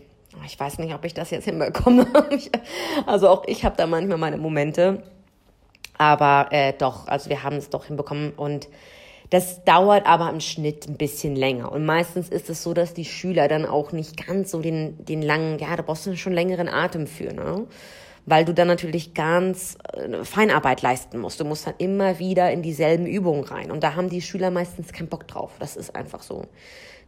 ich 0.44 0.58
weiß 0.58 0.78
nicht, 0.78 0.94
ob 0.94 1.04
ich 1.04 1.14
das 1.14 1.30
jetzt 1.30 1.44
hinbekomme. 1.44 2.06
also 3.06 3.28
auch 3.28 3.44
ich 3.46 3.64
habe 3.64 3.76
da 3.76 3.86
manchmal 3.86 4.18
meine 4.18 4.36
Momente. 4.36 5.02
Aber 5.98 6.48
äh, 6.50 6.74
doch, 6.76 7.08
also 7.08 7.30
wir 7.30 7.42
haben 7.42 7.56
es 7.56 7.70
doch 7.70 7.86
hinbekommen 7.86 8.32
und 8.32 8.68
das 9.30 9.64
dauert 9.64 10.06
aber 10.06 10.30
im 10.30 10.40
Schnitt 10.40 10.86
ein 10.88 10.96
bisschen 10.96 11.34
länger. 11.34 11.72
Und 11.72 11.84
meistens 11.84 12.28
ist 12.28 12.48
es 12.48 12.62
so, 12.62 12.74
dass 12.74 12.94
die 12.94 13.04
Schüler 13.04 13.48
dann 13.48 13.66
auch 13.66 13.92
nicht 13.92 14.26
ganz 14.26 14.50
so 14.50 14.60
den, 14.60 15.04
den 15.04 15.22
langen, 15.22 15.58
ja, 15.58 15.74
da 15.74 15.82
brauchst 15.82 16.06
du 16.06 16.16
schon 16.16 16.32
längeren 16.32 16.68
Atem 16.68 17.06
für, 17.06 17.32
ne? 17.32 17.66
Weil 18.28 18.44
du 18.44 18.52
dann 18.52 18.66
natürlich 18.66 19.14
ganz 19.14 19.78
äh, 19.92 20.24
Feinarbeit 20.24 20.82
leisten 20.82 21.18
musst. 21.18 21.38
Du 21.38 21.44
musst 21.44 21.66
dann 21.66 21.74
immer 21.78 22.18
wieder 22.18 22.50
in 22.50 22.60
dieselben 22.60 23.06
Übungen 23.06 23.44
rein. 23.44 23.70
Und 23.70 23.84
da 23.84 23.94
haben 23.94 24.08
die 24.08 24.20
Schüler 24.20 24.50
meistens 24.50 24.92
keinen 24.92 25.08
Bock 25.08 25.28
drauf. 25.28 25.52
Das 25.60 25.76
ist 25.76 25.94
einfach 25.94 26.22
so. 26.22 26.44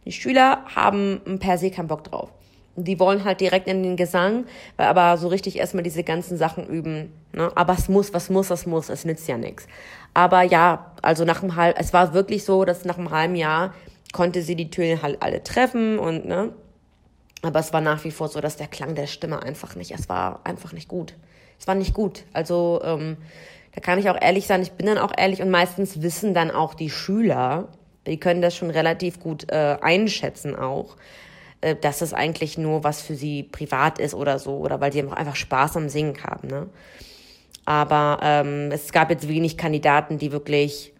Die 0.05 0.11
Schüler 0.11 0.63
haben 0.75 1.21
per 1.39 1.57
se 1.57 1.71
keinen 1.71 1.87
Bock 1.87 2.03
drauf. 2.03 2.29
Die 2.75 2.99
wollen 2.99 3.25
halt 3.25 3.41
direkt 3.41 3.67
in 3.67 3.83
den 3.83 3.97
Gesang, 3.97 4.45
aber 4.77 5.17
so 5.17 5.27
richtig 5.27 5.57
erstmal 5.57 5.83
diese 5.83 6.03
ganzen 6.03 6.37
Sachen 6.37 6.65
üben. 6.65 7.11
Ne? 7.33 7.51
Aber 7.55 7.73
es 7.73 7.89
muss, 7.89 8.13
was 8.13 8.29
muss, 8.29 8.49
was 8.49 8.65
muss, 8.65 8.89
es 8.89 9.03
nützt 9.03 9.27
ja 9.27 9.37
nichts. 9.37 9.67
Aber 10.13 10.43
ja, 10.43 10.93
also 11.01 11.25
nach 11.25 11.43
einem 11.43 11.55
halben, 11.55 11.77
es 11.79 11.93
war 11.93 12.13
wirklich 12.13 12.45
so, 12.45 12.63
dass 12.63 12.85
nach 12.85 12.97
einem 12.97 13.11
halben 13.11 13.35
Jahr 13.35 13.73
konnte 14.13 14.41
sie 14.41 14.55
die 14.55 14.69
Töne 14.69 15.01
halt 15.01 15.21
alle 15.21 15.43
treffen 15.43 15.99
und 15.99 16.25
ne. 16.25 16.53
Aber 17.41 17.59
es 17.59 17.71
war 17.71 17.81
nach 17.81 18.03
wie 18.03 18.11
vor 18.11 18.27
so, 18.27 18.41
dass 18.41 18.57
der 18.57 18.67
Klang 18.67 18.95
der 18.95 19.07
Stimme 19.07 19.41
einfach 19.41 19.75
nicht, 19.75 19.91
es 19.91 20.09
war 20.09 20.41
einfach 20.43 20.73
nicht 20.73 20.87
gut. 20.87 21.15
Es 21.59 21.67
war 21.67 21.75
nicht 21.75 21.93
gut. 21.93 22.23
Also 22.33 22.81
ähm, 22.83 23.17
da 23.73 23.81
kann 23.81 23.99
ich 23.99 24.09
auch 24.09 24.19
ehrlich 24.19 24.47
sein, 24.47 24.61
ich 24.61 24.71
bin 24.71 24.87
dann 24.87 24.97
auch 24.97 25.13
ehrlich 25.15 25.41
und 25.41 25.49
meistens 25.49 26.01
wissen 26.01 26.33
dann 26.33 26.51
auch 26.51 26.73
die 26.73 26.89
Schüler, 26.89 27.69
die 28.09 28.19
können 28.19 28.41
das 28.41 28.55
schon 28.55 28.69
relativ 28.69 29.19
gut 29.19 29.49
äh, 29.51 29.77
einschätzen 29.81 30.55
auch, 30.55 30.97
äh, 31.61 31.75
dass 31.75 32.01
es 32.01 32.13
eigentlich 32.13 32.57
nur 32.57 32.83
was 32.83 33.01
für 33.01 33.15
sie 33.15 33.43
privat 33.43 33.99
ist 33.99 34.13
oder 34.13 34.39
so 34.39 34.57
oder 34.57 34.81
weil 34.81 34.91
sie 34.91 35.01
einfach 35.01 35.35
Spaß 35.35 35.77
am 35.77 35.89
Singen 35.89 36.21
haben. 36.23 36.47
Ne? 36.47 36.67
Aber 37.65 38.19
ähm, 38.23 38.71
es 38.71 38.91
gab 38.91 39.09
jetzt 39.09 39.27
wenig 39.27 39.57
Kandidaten, 39.57 40.17
die 40.17 40.31
wirklich 40.31 40.93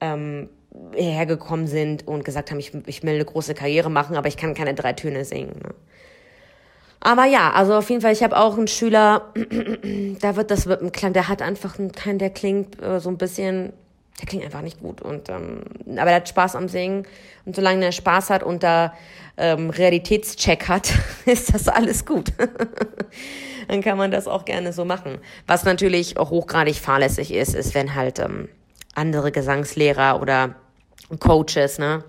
ähm, 0.00 0.48
hergekommen 0.94 1.66
sind 1.66 2.06
und 2.06 2.24
gesagt 2.24 2.50
haben, 2.50 2.58
ich, 2.58 2.72
ich 2.86 3.02
will 3.02 3.14
eine 3.14 3.24
große 3.24 3.54
Karriere 3.54 3.90
machen, 3.90 4.16
aber 4.16 4.28
ich 4.28 4.36
kann 4.36 4.54
keine 4.54 4.74
drei 4.74 4.92
Töne 4.92 5.24
singen. 5.24 5.60
Ne? 5.62 5.74
Aber 7.00 7.24
ja, 7.24 7.50
also 7.52 7.74
auf 7.74 7.88
jeden 7.88 8.02
Fall, 8.02 8.12
ich 8.12 8.22
habe 8.22 8.36
auch 8.36 8.58
einen 8.58 8.68
Schüler, 8.68 9.32
da 10.20 10.36
wird 10.36 10.50
das 10.50 10.66
mit 10.66 10.80
dem 10.80 10.92
Klang, 10.92 11.14
der 11.14 11.28
hat 11.28 11.40
einfach 11.40 11.78
einen 11.78 11.92
Klang, 11.92 12.18
der 12.18 12.30
klingt 12.30 12.80
äh, 12.82 13.00
so 13.00 13.08
ein 13.08 13.16
bisschen 13.16 13.72
der 14.20 14.26
klingt 14.26 14.44
einfach 14.44 14.62
nicht 14.62 14.80
gut. 14.80 15.00
Und, 15.00 15.28
ähm, 15.28 15.62
aber 15.86 16.06
der 16.06 16.16
hat 16.16 16.28
Spaß 16.28 16.56
am 16.56 16.68
Singen. 16.68 17.06
Und 17.46 17.56
solange 17.56 17.84
er 17.84 17.92
Spaß 17.92 18.30
hat 18.30 18.42
und 18.42 18.62
da 18.62 18.92
ähm, 19.36 19.70
Realitätscheck 19.70 20.68
hat, 20.68 20.92
ist 21.24 21.54
das 21.54 21.68
alles 21.68 22.04
gut. 22.04 22.32
Dann 23.68 23.82
kann 23.82 23.96
man 23.96 24.10
das 24.10 24.28
auch 24.28 24.44
gerne 24.44 24.72
so 24.72 24.84
machen. 24.84 25.18
Was 25.46 25.64
natürlich 25.64 26.18
auch 26.18 26.30
hochgradig 26.30 26.76
fahrlässig 26.76 27.32
ist, 27.32 27.54
ist, 27.54 27.74
wenn 27.74 27.94
halt 27.94 28.18
ähm, 28.18 28.48
andere 28.94 29.32
Gesangslehrer 29.32 30.20
oder 30.20 30.56
Coaches, 31.18 31.78
ne, 31.78 32.04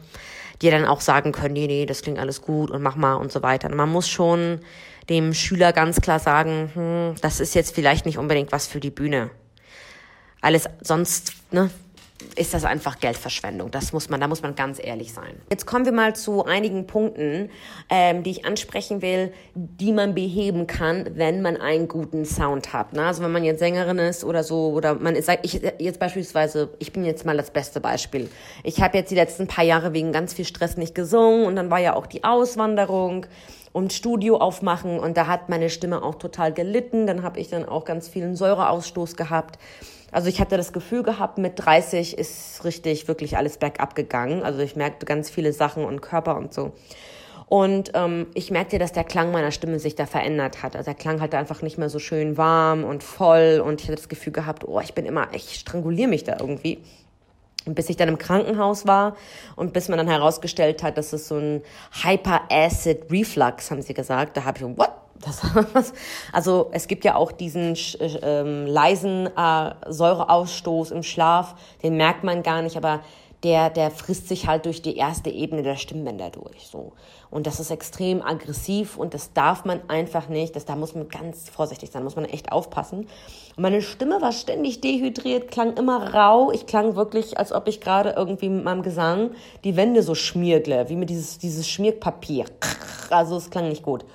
die 0.62 0.70
dann 0.70 0.86
auch 0.86 1.02
sagen 1.02 1.32
können, 1.32 1.54
nee, 1.54 1.68
nee, 1.68 1.86
das 1.86 2.02
klingt 2.02 2.20
alles 2.20 2.42
gut 2.42 2.70
und 2.70 2.82
mach 2.82 2.96
mal 2.96 3.16
und 3.16 3.32
so 3.32 3.42
weiter. 3.42 3.70
Und 3.70 3.76
man 3.76 3.90
muss 3.90 4.10
schon 4.10 4.60
dem 5.10 5.34
Schüler 5.34 5.74
ganz 5.74 6.02
klar 6.02 6.20
sagen, 6.20 6.72
hm, 6.74 7.16
das 7.22 7.40
ist 7.40 7.56
jetzt 7.56 7.74
vielleicht 7.74 8.06
nicht 8.06 8.18
unbedingt 8.18 8.52
was 8.52 8.68
für 8.68 8.80
die 8.80 8.92
Bühne. 8.92 9.32
Alles 10.42 10.70
sonst, 10.82 11.34
ne, 11.52 11.70
ist 12.36 12.54
das 12.54 12.64
einfach 12.66 13.00
Geldverschwendung. 13.00 13.72
Das 13.72 13.94
muss 13.94 14.10
man, 14.10 14.20
da 14.20 14.28
muss 14.28 14.42
man 14.42 14.56
ganz 14.56 14.80
ehrlich 14.84 15.14
sein. 15.14 15.36
Jetzt 15.50 15.66
kommen 15.66 15.86
wir 15.86 15.92
mal 15.92 16.16
zu 16.16 16.46
einigen 16.46 16.88
Punkten, 16.88 17.50
ähm, 17.90 18.24
die 18.24 18.32
ich 18.32 18.46
ansprechen 18.46 19.02
will, 19.02 19.34
die 19.56 19.92
man 19.92 20.14
beheben 20.16 20.68
kann, 20.68 21.10
wenn 21.16 21.42
man 21.42 21.58
einen 21.58 21.88
guten 21.88 22.26
Sound 22.26 22.74
hat. 22.74 22.94
Ne? 22.94 23.06
Also 23.06 23.24
wenn 23.24 23.32
man 23.32 23.44
jetzt 23.44 23.60
Sängerin 23.60 23.98
ist 23.98 24.24
oder 24.24 24.44
so, 24.44 24.72
oder 24.72 24.96
man 24.96 25.16
ist, 25.16 25.30
ich 25.44 25.62
jetzt 25.80 26.00
beispielsweise, 26.00 26.70
ich 26.80 26.94
bin 26.94 27.06
jetzt 27.06 27.26
mal 27.26 27.38
das 27.38 27.52
beste 27.52 27.80
Beispiel. 27.80 28.30
Ich 28.64 28.82
habe 28.82 28.98
jetzt 28.98 29.12
die 29.12 29.16
letzten 29.16 29.48
paar 29.48 29.64
Jahre 29.64 29.94
wegen 29.94 30.12
ganz 30.12 30.34
viel 30.34 30.46
Stress 30.46 30.78
nicht 30.78 30.96
gesungen 30.96 31.46
und 31.46 31.56
dann 31.56 31.70
war 31.70 31.80
ja 31.80 31.96
auch 31.96 32.08
die 32.08 32.24
Auswanderung 32.24 33.26
und 33.74 33.94
Studio 33.94 34.38
aufmachen 34.38 35.00
und 35.00 35.16
da 35.18 35.28
hat 35.28 35.50
meine 35.50 35.70
Stimme 35.70 36.04
auch 36.04 36.16
total 36.16 36.54
gelitten. 36.54 37.08
Dann 37.08 37.24
habe 37.24 37.40
ich 37.40 37.50
dann 37.50 37.66
auch 37.66 37.86
ganz 37.86 38.08
vielen 38.08 38.36
Säureausstoß 38.36 39.16
gehabt. 39.16 39.58
Also 40.12 40.28
ich 40.28 40.42
hatte 40.42 40.58
das 40.58 40.74
Gefühl 40.74 41.04
gehabt, 41.04 41.38
mit 41.38 41.54
30 41.56 42.18
ist 42.18 42.64
richtig 42.66 43.08
wirklich 43.08 43.38
alles 43.38 43.58
bergab 43.58 43.96
gegangen. 43.96 44.44
Also 44.44 44.60
ich 44.60 44.76
merkte 44.76 45.06
ganz 45.06 45.30
viele 45.30 45.54
Sachen 45.54 45.86
und 45.86 46.02
Körper 46.02 46.38
und 46.38 46.54
so. 46.54 46.74
Und 47.48 47.92
ähm, 47.96 48.28
ich 48.34 48.50
merkte, 48.50 48.80
dass 48.80 48.94
der 48.94 49.04
Klang 49.04 49.32
meiner 49.32 49.52
Stimme 49.52 49.78
sich 49.80 49.96
da 49.96 50.06
verändert 50.06 50.64
hat. 50.64 50.76
Also 50.76 50.86
der 50.86 50.96
Klang 50.96 51.20
halt 51.20 51.36
einfach 51.36 51.62
nicht 51.62 51.78
mehr 51.78 51.90
so 51.90 52.00
schön 52.00 52.38
warm 52.38 52.84
und 52.84 53.04
voll. 53.04 53.62
Und 53.66 53.82
ich 53.82 53.88
hatte 53.88 53.98
das 53.98 54.08
Gefühl 54.10 54.32
gehabt, 54.32 54.66
oh, 54.66 54.80
ich 54.80 54.94
bin 54.94 55.06
immer, 55.06 55.28
ich 55.34 55.56
stranguliere 55.56 56.10
mich 56.10 56.24
da 56.24 56.38
irgendwie. 56.40 56.80
Und 57.66 57.76
bis 57.76 57.90
ich 57.90 57.98
dann 57.98 58.08
im 58.08 58.18
Krankenhaus 58.18 58.88
war 58.88 59.16
und 59.56 59.74
bis 59.74 59.88
man 59.88 59.98
dann 59.98 60.08
herausgestellt 60.08 60.82
hat, 60.82 60.98
dass 60.98 61.14
es 61.14 61.28
so 61.28 61.36
ein 61.36 61.62
Hyper-Acid 62.04 63.12
Reflux, 63.12 63.70
haben 63.70 63.82
sie 63.82 63.94
gesagt, 63.94 64.38
da 64.38 64.46
habe 64.46 64.58
ich, 64.58 64.78
what? 64.78 65.01
Das, 65.22 65.42
also 66.34 66.70
es 66.72 66.88
gibt 66.88 67.06
ja 67.06 67.16
auch 67.16 67.32
diesen 67.32 67.78
ähm, 68.22 68.66
leisen 68.66 69.28
äh, 69.36 69.74
Säureausstoß 69.88 70.92
im 70.92 71.04
Schlaf, 71.04 71.56
den 71.84 71.98
merkt 71.98 72.24
man 72.24 72.44
gar 72.44 72.62
nicht, 72.62 72.78
aber 72.78 73.02
der, 73.44 73.72
der 73.72 73.90
frisst 73.90 74.28
sich 74.28 74.46
halt 74.48 74.66
durch 74.66 74.82
die 74.82 74.98
erste 74.98 75.30
Ebene 75.30 75.64
der 75.64 75.76
Stimmbänder 75.76 76.30
durch. 76.30 76.68
So. 76.68 76.94
Und 77.32 77.48
das 77.48 77.60
ist 77.60 77.72
extrem 77.72 78.22
aggressiv 78.22 78.98
und 78.98 79.14
das 79.14 79.34
darf 79.34 79.66
man 79.66 79.82
einfach 79.90 80.30
nicht. 80.30 80.56
Das, 80.56 80.66
da 80.66 80.76
muss 80.76 80.94
man 80.94 81.10
ganz 81.10 81.50
vorsichtig 81.50 81.90
sein, 81.90 82.04
muss 82.04 82.16
man 82.16 82.26
echt 82.26 82.52
aufpassen. 82.52 83.08
Und 83.56 83.64
meine 83.64 83.82
Stimme 83.82 84.22
war 84.22 84.32
ständig 84.32 84.82
dehydriert, 84.82 85.50
klang 85.50 85.76
immer 85.76 86.14
rau. 86.14 86.52
Ich 86.52 86.68
klang 86.68 86.96
wirklich, 86.96 87.40
als 87.40 87.52
ob 87.52 87.68
ich 87.68 87.82
gerade 87.82 88.12
irgendwie 88.12 88.50
mit 88.50 88.64
meinem 88.64 88.84
Gesang 88.84 89.32
die 89.64 89.76
Wände 89.76 90.04
so 90.04 90.14
schmiergle, 90.14 90.90
wie 90.90 90.96
mit 90.96 91.10
dieses, 91.10 91.40
dieses 91.40 91.68
Schmierpapier. 91.68 92.46
Also 93.10 93.38
es 93.38 93.50
klang 93.50 93.70
nicht 93.70 93.84
gut 93.84 94.06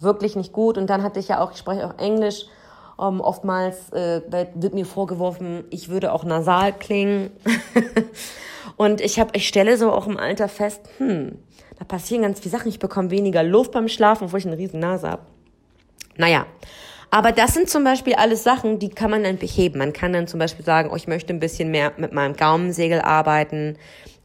wirklich 0.00 0.36
nicht 0.36 0.52
gut. 0.52 0.78
Und 0.78 0.88
dann 0.88 1.02
hatte 1.02 1.20
ich 1.20 1.28
ja 1.28 1.40
auch, 1.40 1.52
ich 1.52 1.58
spreche 1.58 1.86
auch 1.86 1.98
Englisch. 1.98 2.46
Um, 2.96 3.16
ähm, 3.16 3.20
oftmals 3.22 3.92
äh, 3.92 4.22
wird 4.54 4.72
mir 4.72 4.86
vorgeworfen, 4.86 5.64
ich 5.70 5.88
würde 5.88 6.12
auch 6.12 6.22
nasal 6.22 6.72
klingen. 6.72 7.32
und 8.76 9.00
ich 9.00 9.18
habe, 9.18 9.30
ich 9.34 9.48
stelle 9.48 9.76
so 9.76 9.90
auch 9.90 10.06
im 10.06 10.16
Alter 10.16 10.48
fest, 10.48 10.80
hm, 10.98 11.36
da 11.76 11.84
passieren 11.84 12.22
ganz 12.22 12.38
viele 12.38 12.56
Sachen. 12.56 12.68
Ich 12.68 12.78
bekomme 12.78 13.10
weniger 13.10 13.42
Luft 13.42 13.72
beim 13.72 13.88
Schlafen, 13.88 14.26
obwohl 14.26 14.38
ich 14.38 14.46
eine 14.46 14.58
riesen 14.58 14.78
Nase 14.78 15.10
habe. 15.10 15.22
Naja, 16.16 16.46
aber 17.10 17.30
das 17.30 17.54
sind 17.54 17.68
zum 17.68 17.84
Beispiel 17.84 18.14
alles 18.14 18.42
Sachen, 18.42 18.80
die 18.80 18.88
kann 18.88 19.08
man 19.08 19.22
dann 19.22 19.38
beheben. 19.38 19.78
Man 19.78 19.92
kann 19.92 20.12
dann 20.12 20.26
zum 20.26 20.40
Beispiel 20.40 20.64
sagen, 20.64 20.90
oh, 20.92 20.96
ich 20.96 21.06
möchte 21.06 21.32
ein 21.32 21.38
bisschen 21.38 21.70
mehr 21.70 21.92
mit 21.96 22.12
meinem 22.12 22.34
Gaumensegel 22.34 23.00
arbeiten. 23.00 23.76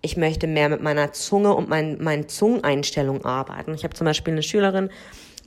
Ich 0.01 0.17
möchte 0.17 0.47
mehr 0.47 0.69
mit 0.69 0.81
meiner 0.81 1.11
Zunge 1.11 1.53
und 1.53 1.69
mein, 1.69 2.01
meinen 2.01 2.27
Zungeneinstellungen 2.27 3.25
arbeiten. 3.25 3.73
Ich 3.73 3.83
habe 3.83 3.93
zum 3.93 4.05
Beispiel 4.05 4.33
eine 4.33 4.43
Schülerin, 4.43 4.89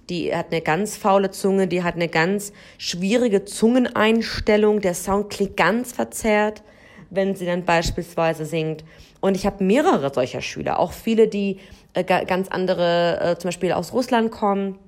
die 0.09 0.35
hat 0.35 0.47
eine 0.51 0.61
ganz 0.61 0.97
faule 0.97 1.31
Zunge, 1.31 1.69
die 1.69 1.83
hat 1.83 1.95
eine 1.95 2.09
ganz 2.09 2.53
schwierige 2.79 3.45
Zungeneinstellung. 3.45 4.81
Der 4.81 4.95
Sound 4.95 5.31
klingt 5.31 5.57
ganz 5.57 5.93
verzerrt, 5.93 6.63
wenn 7.11 7.35
sie 7.35 7.47
dann 7.47 7.65
beispielsweise 7.65 8.45
singt. 8.45 8.85
Und 9.21 9.37
ich 9.37 9.47
habe 9.47 9.63
mehrere 9.63 10.13
solcher 10.13 10.41
Schüler, 10.41 10.79
auch 10.79 10.93
viele, 10.93 11.29
die 11.29 11.59
äh, 11.95 12.05
ganz 12.05 12.49
andere, 12.49 13.21
äh, 13.21 13.39
zum 13.39 13.49
Beispiel 13.49 13.73
aus 13.73 13.93
Russland 13.93 14.31
kommen 14.31 14.79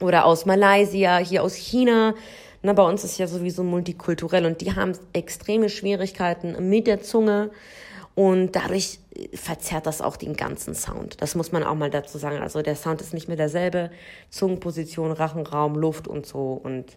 oder 0.00 0.24
aus 0.24 0.46
Malaysia, 0.46 1.18
hier 1.18 1.42
aus 1.42 1.54
China. 1.54 2.14
Na, 2.62 2.72
bei 2.72 2.82
uns 2.82 3.04
ist 3.04 3.18
ja 3.18 3.26
sowieso 3.26 3.64
multikulturell 3.64 4.46
und 4.46 4.60
die 4.60 4.74
haben 4.74 4.92
extreme 5.12 5.68
Schwierigkeiten 5.68 6.68
mit 6.68 6.86
der 6.86 7.00
Zunge. 7.02 7.50
Und 8.16 8.56
dadurch 8.56 8.98
verzerrt 9.34 9.86
das 9.86 10.00
auch 10.00 10.16
den 10.16 10.36
ganzen 10.36 10.74
Sound. 10.74 11.20
Das 11.20 11.34
muss 11.34 11.52
man 11.52 11.62
auch 11.62 11.74
mal 11.74 11.90
dazu 11.90 12.16
sagen. 12.16 12.38
Also 12.38 12.62
der 12.62 12.74
Sound 12.74 13.02
ist 13.02 13.12
nicht 13.12 13.28
mehr 13.28 13.36
derselbe. 13.36 13.90
Zungenposition, 14.30 15.12
Rachenraum, 15.12 15.76
Luft 15.76 16.08
und 16.08 16.24
so. 16.24 16.58
Und 16.64 16.96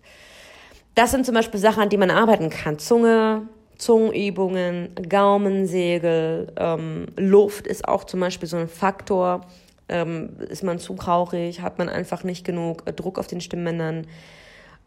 das 0.96 1.12
sind 1.12 1.26
zum 1.26 1.36
Beispiel 1.36 1.60
Sachen, 1.60 1.84
an 1.84 1.90
die 1.90 1.98
man 1.98 2.10
arbeiten 2.10 2.50
kann. 2.50 2.80
Zunge, 2.80 3.42
Zungenübungen, 3.78 4.96
Gaumensegel, 5.10 6.54
ähm, 6.56 7.08
Luft 7.18 7.68
ist 7.68 7.86
auch 7.86 8.06
zum 8.06 8.22
Beispiel 8.22 8.48
so 8.48 8.56
ein 8.56 8.70
Faktor. 8.70 9.42
Ähm, 9.90 10.38
ist 10.50 10.64
man 10.64 10.80
zu 10.80 10.94
rauchig, 10.94 11.62
hat 11.62 11.80
man 11.80 11.90
einfach 11.90 12.24
nicht 12.24 12.46
genug 12.46 12.86
Druck 12.96 13.20
auf 13.20 13.28
den 13.28 13.42
Stimmbändern. 13.42 14.08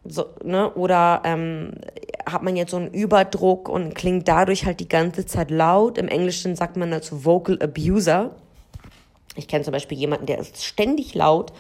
So, 0.05 0.27
ne? 0.43 0.73
Oder 0.75 1.23
ähm, 1.25 1.73
hat 2.27 2.43
man 2.43 2.57
jetzt 2.57 2.71
so 2.71 2.77
einen 2.77 2.93
Überdruck 2.93 3.69
und 3.69 3.95
klingt 3.95 4.27
dadurch 4.27 4.65
halt 4.65 4.81
die 4.81 4.89
ganze 4.89 5.27
Zeit 5.27 5.51
laut. 5.51 5.99
Im 5.99 6.09
Englischen 6.09 6.57
sagt 6.57 6.77
man 6.77 6.91
dazu 6.91 7.25
Vocal 7.25 7.59
Abuser. 7.63 8.35
Ich 9.37 9.49
kenne 9.49 9.65
zum 9.65 9.73
Beispiel 9.73 9.99
jemanden, 9.99 10.27
der 10.27 10.39
ist 10.39 10.65
ständig 10.65 11.15
laut. 11.15 11.53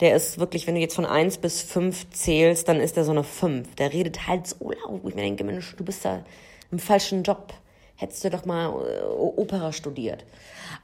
Der 0.00 0.14
ist 0.14 0.38
wirklich, 0.38 0.66
wenn 0.66 0.74
du 0.74 0.80
jetzt 0.80 0.94
von 0.94 1.06
eins 1.06 1.38
bis 1.38 1.62
fünf 1.62 2.08
zählst, 2.10 2.68
dann 2.68 2.80
ist 2.80 2.96
der 2.96 3.04
so 3.04 3.10
eine 3.10 3.24
fünf. 3.24 3.74
Der 3.74 3.92
redet 3.92 4.26
halt 4.26 4.46
so 4.46 4.70
laut, 4.70 5.02
wo 5.02 5.08
ich 5.08 5.14
mir 5.14 5.22
denke, 5.22 5.44
Mensch, 5.44 5.74
du 5.76 5.84
bist 5.84 6.04
da 6.04 6.24
im 6.70 6.78
falschen 6.78 7.22
Job. 7.22 7.52
Hättest 7.96 8.24
du 8.24 8.30
doch 8.30 8.46
mal 8.46 8.68
äh, 8.68 9.02
Opera 9.04 9.72
studiert. 9.72 10.24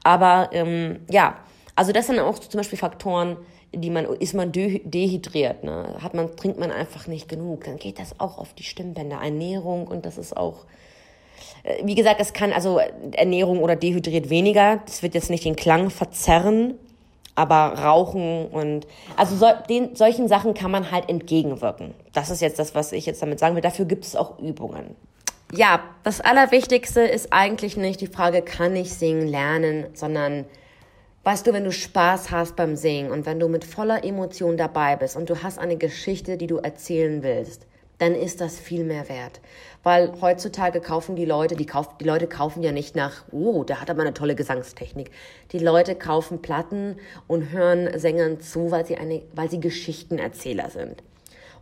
Aber 0.03 0.49
ähm, 0.51 0.99
ja, 1.09 1.37
Also 1.77 1.91
das 1.91 2.07
sind 2.07 2.19
auch 2.19 2.39
zum 2.39 2.57
Beispiel 2.57 2.79
Faktoren, 2.79 3.37
die 3.73 3.89
man, 3.89 4.05
ist 4.05 4.33
man 4.33 4.51
dehydriert, 4.51 5.63
ne? 5.63 5.95
Hat 6.01 6.13
man, 6.13 6.35
trinkt 6.35 6.59
man 6.59 6.71
einfach 6.71 7.07
nicht 7.07 7.27
genug, 7.27 7.65
dann 7.65 7.77
geht 7.77 7.99
das 7.99 8.19
auch 8.19 8.37
auf 8.37 8.53
die 8.53 8.63
Stimmbänder. 8.63 9.17
Ernährung 9.17 9.87
und 9.87 10.05
das 10.05 10.17
ist 10.17 10.35
auch, 10.35 10.65
äh, 11.63 11.85
wie 11.85 11.95
gesagt, 11.95 12.19
es 12.21 12.33
kann 12.33 12.53
also 12.53 12.79
Ernährung 13.11 13.61
oder 13.61 13.75
dehydriert 13.75 14.29
weniger. 14.29 14.81
Das 14.85 15.03
wird 15.03 15.15
jetzt 15.15 15.29
nicht 15.29 15.45
den 15.45 15.55
Klang 15.55 15.89
verzerren, 15.89 16.75
aber 17.35 17.79
Rauchen 17.79 18.47
und 18.47 18.87
also 19.15 19.35
so, 19.35 19.47
den, 19.69 19.95
solchen 19.95 20.27
Sachen 20.27 20.53
kann 20.53 20.71
man 20.71 20.91
halt 20.91 21.09
entgegenwirken. 21.09 21.93
Das 22.13 22.29
ist 22.29 22.41
jetzt 22.41 22.59
das, 22.59 22.73
was 22.73 22.91
ich 22.93 23.05
jetzt 23.05 23.21
damit 23.21 23.39
sagen 23.39 23.55
will. 23.55 23.61
Dafür 23.61 23.85
gibt 23.85 24.05
es 24.05 24.15
auch 24.15 24.39
Übungen. 24.39 24.95
Ja, 25.53 25.81
das 26.03 26.19
Allerwichtigste 26.19 27.01
ist 27.01 27.31
eigentlich 27.31 27.77
nicht 27.77 28.01
die 28.01 28.07
Frage, 28.07 28.41
kann 28.41 28.75
ich 28.75 28.93
singen 28.93 29.27
lernen, 29.27 29.85
sondern 29.93 30.45
Weißt 31.27 31.45
du, 31.45 31.51
wenn 31.51 31.65
du 31.65 31.73
Spaß 31.73 32.31
hast 32.31 32.55
beim 32.55 32.77
Singen 32.77 33.11
und 33.11 33.25
wenn 33.25 33.37
du 33.37 33.49
mit 33.49 33.65
voller 33.65 34.05
Emotion 34.05 34.55
dabei 34.55 34.95
bist 34.95 35.17
und 35.17 35.29
du 35.29 35.43
hast 35.43 35.59
eine 35.59 35.75
Geschichte, 35.75 36.37
die 36.37 36.47
du 36.47 36.55
erzählen 36.55 37.21
willst, 37.21 37.67
dann 37.97 38.15
ist 38.15 38.39
das 38.39 38.57
viel 38.57 38.85
mehr 38.85 39.09
wert. 39.09 39.41
Weil 39.83 40.13
heutzutage 40.21 40.79
kaufen 40.79 41.17
die 41.17 41.25
Leute, 41.25 41.57
die, 41.57 41.65
kauf, 41.65 41.97
die 41.97 42.05
Leute 42.05 42.27
kaufen 42.27 42.63
ja 42.63 42.71
nicht 42.71 42.95
nach, 42.95 43.25
oh, 43.29 43.65
der 43.65 43.81
hat 43.81 43.89
aber 43.89 44.03
eine 44.03 44.13
tolle 44.13 44.35
Gesangstechnik. 44.35 45.11
Die 45.51 45.59
Leute 45.59 45.95
kaufen 45.95 46.41
Platten 46.41 46.95
und 47.27 47.51
hören 47.51 47.99
Sängern 47.99 48.39
zu, 48.39 48.71
weil 48.71 48.85
sie, 48.85 48.95
eine, 48.95 49.21
weil 49.33 49.49
sie 49.49 49.59
Geschichtenerzähler 49.59 50.69
sind. 50.69 51.03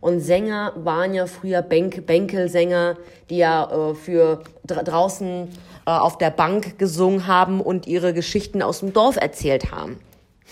Und 0.06 0.20
Sänger 0.20 0.72
waren 0.76 1.14
ja 1.14 1.26
früher 1.26 1.62
Bänk 1.62 2.06
Bänkelsänger, 2.06 2.96
die 3.28 3.38
ja 3.38 3.90
äh, 3.90 3.94
für 3.96 4.44
dra 4.64 4.84
draußen 4.84 5.48
äh, 5.84 5.90
auf 5.90 6.16
der 6.16 6.30
Bank 6.30 6.78
gesungen 6.78 7.26
haben 7.26 7.60
und 7.60 7.88
ihre 7.88 8.14
Geschichten 8.14 8.62
aus 8.62 8.78
dem 8.78 8.92
Dorf 8.92 9.16
erzählt 9.16 9.72
haben. 9.72 9.98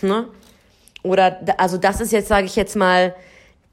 Ne? 0.03 0.27
Oder, 1.05 1.39
also 1.57 1.79
das 1.79 2.01
ist 2.01 2.11
jetzt, 2.11 2.27
sage 2.27 2.47
ich 2.47 2.57
jetzt 2.57 2.75
mal, 2.75 3.15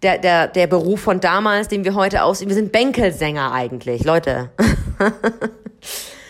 der, 0.03 0.19
der, 0.19 0.50
der 0.50 0.67
Beruf 0.67 1.01
von 1.01 1.19
damals, 1.19 1.67
den 1.67 1.83
wir 1.83 1.95
heute 1.95 2.21
ausüben. 2.25 2.50
Wir 2.50 2.57
sind 2.57 2.71
Bänkelsänger 2.71 3.51
eigentlich, 3.51 4.03
Leute. 4.03 4.51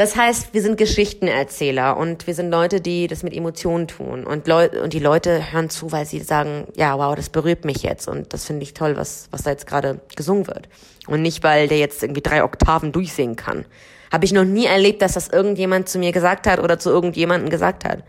Das 0.00 0.16
heißt, 0.16 0.54
wir 0.54 0.62
sind 0.62 0.78
Geschichtenerzähler 0.78 1.94
und 1.94 2.26
wir 2.26 2.34
sind 2.34 2.50
Leute, 2.50 2.80
die 2.80 3.06
das 3.06 3.22
mit 3.22 3.34
Emotionen 3.34 3.86
tun. 3.86 4.24
Und, 4.24 4.48
Leu 4.48 4.70
und 4.82 4.94
die 4.94 4.98
Leute 4.98 5.52
hören 5.52 5.68
zu, 5.68 5.92
weil 5.92 6.06
sie 6.06 6.20
sagen, 6.20 6.66
ja, 6.74 6.96
wow, 6.96 7.14
das 7.14 7.28
berührt 7.28 7.66
mich 7.66 7.82
jetzt 7.82 8.08
und 8.08 8.32
das 8.32 8.46
finde 8.46 8.62
ich 8.62 8.72
toll, 8.72 8.96
was, 8.96 9.28
was 9.30 9.42
da 9.42 9.50
jetzt 9.50 9.66
gerade 9.66 10.00
gesungen 10.16 10.46
wird. 10.46 10.70
Und 11.06 11.20
nicht, 11.20 11.42
weil 11.42 11.68
der 11.68 11.76
jetzt 11.76 12.02
irgendwie 12.02 12.22
drei 12.22 12.42
Oktaven 12.42 12.92
durchsingen 12.92 13.36
kann. 13.36 13.66
Habe 14.10 14.24
ich 14.24 14.32
noch 14.32 14.46
nie 14.46 14.64
erlebt, 14.64 15.02
dass 15.02 15.12
das 15.12 15.28
irgendjemand 15.28 15.90
zu 15.90 15.98
mir 15.98 16.12
gesagt 16.12 16.46
hat 16.46 16.60
oder 16.60 16.78
zu 16.78 16.88
irgendjemandem 16.88 17.50
gesagt 17.50 17.84
hat. 17.84 18.02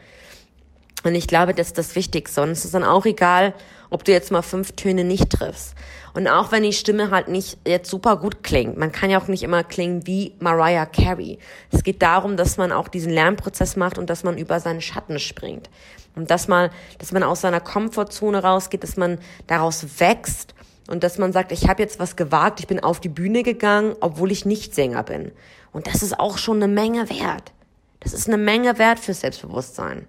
Und 1.04 1.16
ich 1.16 1.28
glaube, 1.28 1.54
das 1.54 1.68
ist 1.68 1.78
das 1.78 1.96
Wichtigste. 1.96 2.42
Und 2.42 2.50
es 2.50 2.66
ist 2.66 2.74
dann 2.74 2.84
auch 2.84 3.06
egal, 3.06 3.54
ob 3.90 4.04
du 4.04 4.12
jetzt 4.12 4.32
mal 4.32 4.42
fünf 4.42 4.74
Töne 4.74 5.04
nicht 5.04 5.30
triffst. 5.32 5.76
Und 6.14 6.28
auch 6.28 6.52
wenn 6.52 6.64
die 6.64 6.74
Stimme 6.74 7.12
halt 7.12 7.28
nicht 7.28 7.58
jetzt 7.66 7.90
super 7.90 8.18
gut 8.18 8.44
klingt, 8.44 8.78
man 8.78 8.92
kann 8.92 9.10
ja 9.10 9.22
auch 9.22 9.28
nicht 9.28 9.44
immer 9.44 9.64
klingen 9.64 10.06
wie 10.08 10.36
Mariah 10.40 10.86
Carey. 10.86 11.40
Es 11.72 11.84
geht 11.84 12.02
darum, 12.02 12.38
dass 12.38 12.58
man 12.58 12.72
auch 12.72 12.88
diesen 12.88 13.12
Lernprozess 13.12 13.76
macht 13.76 13.98
und 13.98 14.10
dass 14.10 14.24
man 14.24 14.38
über 14.38 14.60
seinen 14.60 14.82
Schatten 14.82 15.20
springt. 15.20 15.70
Und 16.16 16.30
dass 16.30 16.48
man, 16.48 16.70
dass 17.00 17.12
man 17.12 17.24
aus 17.24 17.42
seiner 17.42 17.62
Komfortzone 17.62 18.44
rausgeht, 18.44 18.84
dass 18.84 18.98
man 18.98 19.20
daraus 19.48 20.00
wächst 20.00 20.54
und 20.90 21.04
dass 21.04 21.18
man 21.18 21.32
sagt, 21.32 21.54
ich 21.54 21.70
habe 21.70 21.82
jetzt 21.82 22.00
was 22.00 22.18
gewagt, 22.18 22.60
ich 22.60 22.68
bin 22.68 22.82
auf 22.82 23.00
die 23.00 23.10
Bühne 23.10 23.44
gegangen, 23.44 23.96
obwohl 24.02 24.32
ich 24.32 24.46
nicht 24.46 24.76
Sänger 24.76 25.04
bin. 25.04 25.32
Und 25.72 25.88
das 25.88 26.04
ist 26.04 26.20
auch 26.20 26.38
schon 26.38 26.58
eine 26.58 26.68
Menge 26.68 27.10
wert. 27.10 27.54
Das 28.02 28.14
ist 28.14 28.28
eine 28.28 28.38
Menge 28.38 28.78
wert 28.78 29.00
für 29.00 29.14
Selbstbewusstsein. 29.14 30.08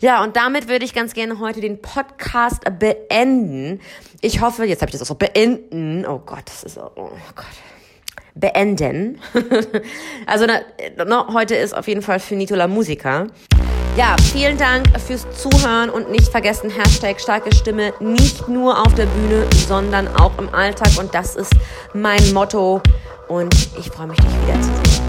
Ja, 0.00 0.22
und 0.22 0.36
damit 0.36 0.68
würde 0.68 0.84
ich 0.84 0.94
ganz 0.94 1.14
gerne 1.14 1.38
heute 1.38 1.60
den 1.60 1.80
Podcast 1.80 2.62
beenden. 2.78 3.80
Ich 4.20 4.40
hoffe, 4.40 4.64
jetzt 4.64 4.82
habe 4.82 4.90
ich 4.90 4.92
das 4.92 5.02
auch 5.02 5.06
so 5.06 5.14
beenden. 5.14 6.06
Oh 6.06 6.20
Gott, 6.24 6.42
das 6.46 6.62
ist 6.62 6.78
oh 6.78 7.10
Gott. 7.34 7.46
Beenden. 8.34 9.20
also 10.26 10.46
na, 10.46 10.60
na, 11.04 11.26
heute 11.32 11.56
ist 11.56 11.74
auf 11.74 11.88
jeden 11.88 12.02
Fall 12.02 12.20
Finito 12.20 12.54
la 12.54 12.68
Musica. 12.68 13.26
Ja, 13.96 14.14
vielen 14.32 14.56
Dank 14.56 14.86
fürs 15.00 15.26
Zuhören 15.36 15.90
und 15.90 16.08
nicht 16.12 16.28
vergessen, 16.28 16.70
Hashtag 16.70 17.20
starke 17.20 17.52
Stimme 17.52 17.92
nicht 17.98 18.46
nur 18.46 18.78
auf 18.80 18.94
der 18.94 19.06
Bühne, 19.06 19.44
sondern 19.66 20.06
auch 20.06 20.38
im 20.38 20.54
Alltag. 20.54 20.90
Und 21.00 21.12
das 21.14 21.34
ist 21.34 21.52
mein 21.94 22.32
Motto. 22.32 22.80
Und 23.26 23.52
ich 23.76 23.90
freue 23.90 24.06
mich, 24.06 24.18
dich 24.18 24.46
wiederzusehen. 24.46 25.07